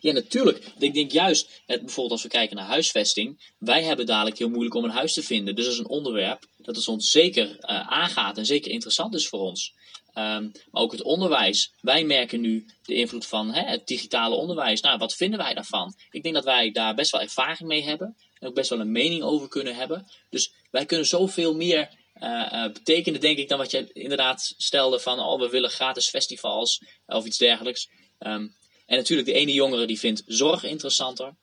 Ja, 0.00 0.12
natuurlijk. 0.12 0.72
Ik 0.78 0.94
denk 0.94 1.10
juist, 1.10 1.62
het, 1.66 1.80
bijvoorbeeld 1.80 2.10
als 2.10 2.22
we 2.22 2.28
kijken 2.28 2.56
naar 2.56 2.66
huisvesting, 2.66 3.52
wij 3.58 3.82
hebben 3.82 4.06
dadelijk 4.06 4.38
heel 4.38 4.48
moeilijk 4.48 4.74
om 4.74 4.84
een 4.84 4.90
huis 4.90 5.12
te 5.12 5.22
vinden. 5.22 5.54
Dus 5.54 5.64
dat 5.64 5.74
is 5.74 5.80
een 5.80 5.88
onderwerp 5.88 6.46
dat 6.56 6.88
ons 6.88 7.10
zeker 7.10 7.56
aangaat 7.88 8.38
en 8.38 8.46
zeker 8.46 8.70
interessant 8.70 9.14
is 9.14 9.28
voor 9.28 9.40
ons. 9.40 9.74
Um, 10.14 10.52
maar 10.70 10.82
ook 10.82 10.92
het 10.92 11.02
onderwijs. 11.02 11.72
Wij 11.80 12.04
merken 12.04 12.40
nu 12.40 12.66
de 12.82 12.94
invloed 12.94 13.26
van 13.26 13.52
hè, 13.52 13.62
het 13.62 13.86
digitale 13.86 14.34
onderwijs. 14.34 14.80
Nou, 14.80 14.98
wat 14.98 15.14
vinden 15.14 15.38
wij 15.38 15.54
daarvan? 15.54 15.94
Ik 16.10 16.22
denk 16.22 16.34
dat 16.34 16.44
wij 16.44 16.70
daar 16.70 16.94
best 16.94 17.10
wel 17.10 17.20
ervaring 17.20 17.68
mee 17.68 17.82
hebben. 17.82 18.16
En 18.38 18.48
ook 18.48 18.54
best 18.54 18.70
wel 18.70 18.80
een 18.80 18.92
mening 18.92 19.22
over 19.22 19.48
kunnen 19.48 19.74
hebben. 19.74 20.06
Dus 20.30 20.52
wij 20.70 20.86
kunnen 20.86 21.06
zoveel 21.06 21.54
meer 21.54 21.90
uh, 22.22 22.48
uh, 22.52 22.72
betekenen, 22.72 23.20
denk 23.20 23.38
ik, 23.38 23.48
dan 23.48 23.58
wat 23.58 23.70
je 23.70 23.92
inderdaad 23.92 24.54
stelde 24.56 25.00
van, 25.00 25.20
oh, 25.20 25.40
we 25.40 25.48
willen 25.48 25.70
gratis 25.70 26.08
festivals 26.08 26.82
of 27.06 27.24
iets 27.24 27.38
dergelijks. 27.38 27.88
Um, 28.18 28.56
en 28.86 28.96
natuurlijk, 28.96 29.28
de 29.28 29.34
ene 29.34 29.52
jongere 29.52 29.86
die 29.86 29.98
vindt 29.98 30.22
zorg 30.26 30.64
interessanter. 30.64 31.34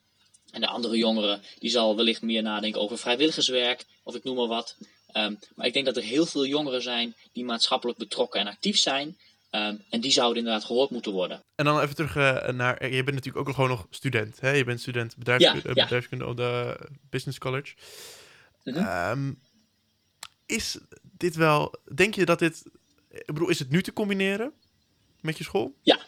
En 0.51 0.61
de 0.61 0.67
andere 0.67 0.97
jongere 0.97 1.39
die 1.59 1.69
zal 1.69 1.95
wellicht 1.95 2.21
meer 2.21 2.41
nadenken 2.41 2.81
over 2.81 2.97
vrijwilligerswerk 2.97 3.85
of 4.03 4.15
ik 4.15 4.23
noem 4.23 4.35
maar 4.35 4.47
wat. 4.47 4.77
Um, 5.17 5.39
maar 5.55 5.65
ik 5.65 5.73
denk 5.73 5.85
dat 5.85 5.97
er 5.97 6.03
heel 6.03 6.25
veel 6.25 6.45
jongeren 6.45 6.81
zijn 6.81 7.15
die 7.31 7.45
maatschappelijk 7.45 7.97
betrokken 7.97 8.39
en 8.39 8.47
actief 8.47 8.77
zijn. 8.77 9.17
Um, 9.51 9.83
en 9.89 10.01
die 10.01 10.11
zouden 10.11 10.37
inderdaad 10.37 10.65
gehoord 10.65 10.89
moeten 10.89 11.11
worden. 11.11 11.43
En 11.55 11.65
dan 11.65 11.81
even 11.81 11.95
terug 11.95 12.15
uh, 12.15 12.49
naar. 12.49 12.89
Je 12.89 13.03
bent 13.03 13.15
natuurlijk 13.15 13.47
ook 13.47 13.55
gewoon 13.55 13.69
nog 13.69 13.87
student. 13.89 14.39
Hè? 14.39 14.49
Je 14.49 14.63
bent 14.63 14.81
student 14.81 15.15
bedrijfskunde, 15.17 15.67
ja, 15.67 15.73
ja. 15.75 15.83
bedrijfskunde 15.83 16.25
op 16.25 16.37
de 16.37 16.79
Business 17.09 17.37
College. 17.37 17.73
Um, 18.63 19.39
is 20.45 20.77
dit 21.01 21.35
wel. 21.35 21.73
Denk 21.95 22.15
je 22.15 22.25
dat 22.25 22.39
dit. 22.39 22.63
Ik 23.09 23.25
bedoel, 23.25 23.49
is 23.49 23.59
het 23.59 23.69
nu 23.69 23.81
te 23.83 23.93
combineren 23.93 24.51
met 25.21 25.37
je 25.37 25.43
school? 25.43 25.75
Ja, 25.81 25.99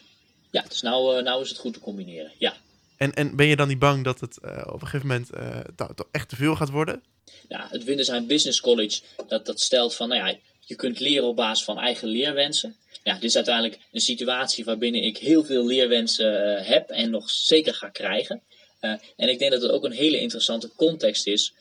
ja, 0.51 0.61
dus 0.61 0.81
nou, 0.81 1.17
uh, 1.17 1.23
nou 1.23 1.41
is 1.41 1.49
het 1.49 1.57
goed 1.57 1.73
te 1.73 1.79
combineren. 1.79 2.31
Ja. 2.37 2.57
En, 2.99 3.13
en 3.13 3.35
ben 3.35 3.45
je 3.45 3.55
dan 3.55 3.67
niet 3.67 3.79
bang 3.79 4.03
dat 4.03 4.19
het 4.19 4.37
uh, 4.45 4.63
op 4.65 4.81
een 4.81 4.87
gegeven 4.87 5.07
moment 5.07 5.29
uh, 5.33 5.59
dat, 5.75 6.07
echt 6.11 6.29
te 6.29 6.35
veel 6.35 6.55
gaat 6.55 6.69
worden? 6.69 7.03
Ja, 7.47 7.67
het 7.69 7.83
Windersheim 7.83 8.27
Business 8.27 8.61
College 8.61 9.01
dat, 9.27 9.45
dat 9.45 9.59
stelt 9.59 9.95
van, 9.95 10.09
nou 10.09 10.27
ja, 10.27 10.37
je 10.59 10.75
kunt 10.75 10.99
leren 10.99 11.27
op 11.27 11.35
basis 11.35 11.65
van 11.65 11.79
eigen 11.79 12.07
leerwensen. 12.07 12.75
Ja, 13.03 13.13
dit 13.13 13.23
is 13.23 13.35
uiteindelijk 13.35 13.79
een 13.91 14.01
situatie 14.01 14.65
waarbinnen 14.65 15.03
ik 15.03 15.17
heel 15.17 15.43
veel 15.43 15.65
leerwensen 15.65 16.63
heb 16.63 16.89
en 16.89 17.09
nog 17.09 17.29
zeker 17.29 17.73
ga 17.73 17.89
krijgen. 17.89 18.41
en 18.79 19.29
ik 19.29 19.39
denk 19.39 19.51
dat 19.51 19.61
het 19.61 19.71
ook 19.71 19.85
een 19.85 19.91
hele 19.91 20.19
interessante 20.19 20.69
context 20.75 21.27
is 21.27 21.53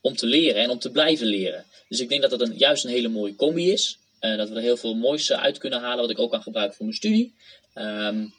om 0.00 0.16
te 0.16 0.26
leren 0.26 0.62
en 0.62 0.70
om 0.70 0.78
te 0.78 0.90
blijven 0.90 1.26
leren. 1.26 1.64
Dus 1.88 2.00
ik 2.00 2.08
denk 2.08 2.22
dat 2.22 2.30
het 2.30 2.40
een, 2.40 2.56
juist 2.56 2.84
een 2.84 2.90
hele 2.90 3.08
mooie 3.08 3.36
combi 3.36 3.72
is. 3.72 3.98
dat 4.20 4.48
we 4.48 4.54
er 4.54 4.62
heel 4.62 4.76
veel 4.76 4.94
moois 4.94 5.32
uit 5.32 5.58
kunnen 5.58 5.80
halen, 5.80 6.00
wat 6.00 6.10
ik 6.10 6.18
ook 6.18 6.30
kan 6.30 6.42
gebruiken 6.42 6.76
voor 6.76 6.86
mijn 6.86 6.98
studie. 6.98 7.34
Um, 7.74 8.34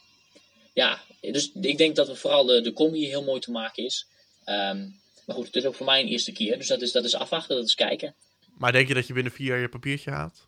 ja, 0.73 1.01
dus 1.21 1.51
ik 1.61 1.77
denk 1.77 1.95
dat 1.95 2.07
we 2.07 2.15
vooral 2.15 2.45
de, 2.45 2.61
de 2.61 2.73
combi 2.73 3.07
heel 3.07 3.23
mooi 3.23 3.39
te 3.39 3.51
maken 3.51 3.83
is. 3.83 4.07
Um, 4.45 5.01
maar 5.25 5.35
goed, 5.35 5.45
het 5.45 5.55
is 5.55 5.65
ook 5.65 5.75
voor 5.75 5.85
mij 5.85 6.01
een 6.01 6.07
eerste 6.07 6.31
keer. 6.31 6.57
Dus 6.57 6.67
dat 6.67 6.81
is, 6.81 6.91
dat 6.91 7.03
is 7.03 7.15
afwachten, 7.15 7.55
dat 7.55 7.65
is 7.65 7.75
kijken. 7.75 8.15
Maar 8.57 8.71
denk 8.71 8.87
je 8.87 8.93
dat 8.93 9.07
je 9.07 9.13
binnen 9.13 9.31
vier 9.31 9.47
jaar 9.47 9.59
je 9.59 9.69
papiertje 9.69 10.11
haalt? 10.11 10.47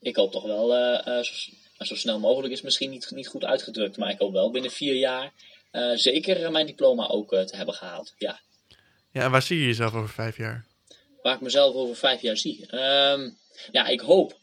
Ik 0.00 0.16
hoop 0.16 0.32
toch 0.32 0.44
wel, 0.44 0.76
uh, 0.76 1.06
uh, 1.06 1.22
zo, 1.22 1.52
zo, 1.78 1.94
snel 1.94 2.18
mogelijk 2.18 2.52
is 2.52 2.62
misschien 2.62 2.90
niet, 2.90 3.10
niet 3.10 3.28
goed 3.28 3.44
uitgedrukt. 3.44 3.96
Maar 3.96 4.10
ik 4.10 4.18
hoop 4.18 4.32
wel 4.32 4.50
binnen 4.50 4.70
vier 4.70 4.94
jaar 4.94 5.32
uh, 5.72 5.96
zeker 5.96 6.50
mijn 6.50 6.66
diploma 6.66 7.06
ook 7.06 7.28
te 7.28 7.56
hebben 7.56 7.74
gehaald. 7.74 8.14
Ja. 8.18 8.40
ja, 9.12 9.22
en 9.22 9.30
waar 9.30 9.42
zie 9.42 9.58
je 9.58 9.66
jezelf 9.66 9.94
over 9.94 10.08
vijf 10.08 10.36
jaar? 10.36 10.66
Waar 11.22 11.34
ik 11.34 11.40
mezelf 11.40 11.74
over 11.74 11.96
vijf 11.96 12.20
jaar 12.20 12.36
zie? 12.36 12.74
Um, 12.74 13.36
ja, 13.72 13.86
ik 13.86 14.00
hoop 14.00 14.38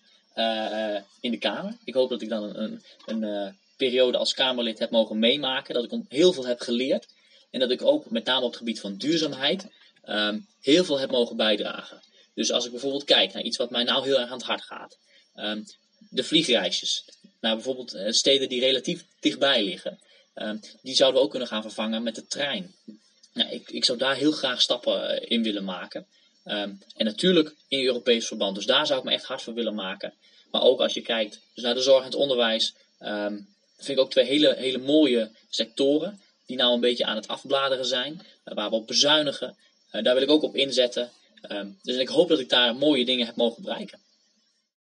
in 1.20 1.32
de 1.32 1.38
Kamer. 1.40 1.78
Ik 1.84 1.94
hoop 1.94 2.10
dat 2.10 2.22
ik 2.22 2.30
dan 2.30 2.44
een, 2.44 2.82
een, 3.06 3.24
een 3.24 3.58
periode 3.78 4.18
als 4.18 4.34
Kamerlid 4.34 4.80
heb 4.80 4.90
mogen 4.90 5.20
meemaken. 5.20 5.74
Dat 5.74 5.84
ik 5.84 6.02
heel 6.08 6.34
veel 6.34 6.46
heb 6.46 6.60
geleerd. 6.60 7.08
En 7.52 7.60
dat 7.60 7.72
ik 7.72 7.82
ook, 7.82 8.10
met 8.10 8.26
name 8.26 8.42
op 8.42 8.50
het 8.50 8.58
gebied 8.58 8.80
van 8.80 8.98
duurzaamheid, 8.98 9.68
um, 10.06 10.48
heel 10.62 10.84
veel 10.84 11.00
heb 11.00 11.12
mogen 11.12 11.36
bijdragen. 11.36 12.02
Dus 12.34 12.52
als 12.52 12.66
ik 12.66 12.72
bijvoorbeeld 12.72 13.04
kijk 13.04 13.34
naar 13.34 13.44
iets 13.44 13.58
wat 13.58 13.70
mij 13.70 13.84
nou 13.84 14.04
heel 14.04 14.20
erg 14.20 14.30
aan 14.30 14.38
het 14.38 14.48
hart 14.48 14.64
gaat. 14.64 14.98
Um, 15.36 15.66
de 16.10 16.24
vliegreisjes. 16.24 17.06
Naar 17.40 17.56
bijvoorbeeld 17.56 17.96
uh, 17.96 18.12
steden 18.12 18.50
die 18.50 18.60
relatief 18.60 19.06
dichtbij 19.20 19.64
liggen. 19.64 20.00
Um, 20.36 20.60
die 20.82 20.96
zouden 20.96 21.20
we 21.20 21.26
ook 21.26 21.32
kunnen 21.32 21.50
gaan 21.50 21.62
vervangen 21.62 22.04
met 22.04 22.16
de 22.16 22.28
trein. 22.28 22.76
Nou, 23.34 23.50
ik, 23.50 23.70
ik 23.70 23.86
zou 23.86 23.98
daar 23.98 24.16
heel 24.16 24.32
graag 24.32 24.62
stappen 24.62 25.22
uh, 25.22 25.32
in 25.32 25.44
willen 25.44 25.64
maken. 25.64 26.08
En 26.44 26.80
natuurlijk 26.96 27.56
in 27.68 27.86
Europees 27.86 28.28
verband. 28.28 28.56
Dus 28.56 28.66
daar 28.66 28.88
zou 28.88 29.00
ik 29.00 29.06
me 29.06 29.12
echt 29.12 29.26
hard 29.26 29.42
voor 29.42 29.54
willen 29.54 29.76
maken. 29.76 30.14
Maar 30.52 30.62
ook 30.62 30.80
als 30.80 30.94
je 30.94 31.02
kijkt 31.02 31.40
dus 31.54 31.64
naar 31.64 31.74
de 31.74 31.82
zorg 31.82 32.00
en 32.00 32.06
het 32.06 32.16
onderwijs. 32.16 32.74
Dat 33.78 33.86
vind 33.86 33.98
ik 33.98 34.04
ook 34.04 34.12
twee 34.12 34.26
hele, 34.26 34.56
hele 34.56 34.78
mooie 34.78 35.32
sectoren. 35.50 36.22
Die 36.46 36.58
nou 36.58 36.74
een 36.74 36.80
beetje 36.80 37.06
aan 37.06 37.16
het 37.16 37.28
afbladeren 37.28 37.86
zijn. 37.86 38.22
Uh, 38.46 38.54
waar 38.54 38.70
we 38.70 38.76
op 38.76 38.88
bezuinigen. 38.88 39.56
Uh, 39.92 40.04
daar 40.04 40.14
wil 40.14 40.24
ik 40.24 40.30
ook 40.30 40.44
op 40.44 40.56
inzetten. 40.56 41.12
Uh, 41.52 41.62
dus 41.84 41.96
ik 41.96 42.08
hoop 42.08 42.30
dat 42.30 42.40
ik 42.40 42.50
daar 42.50 42.76
mooie 42.76 43.06
dingen 43.06 43.26
heb 43.26 43.36
mogen 43.36 43.64
bereiken. 43.64 44.00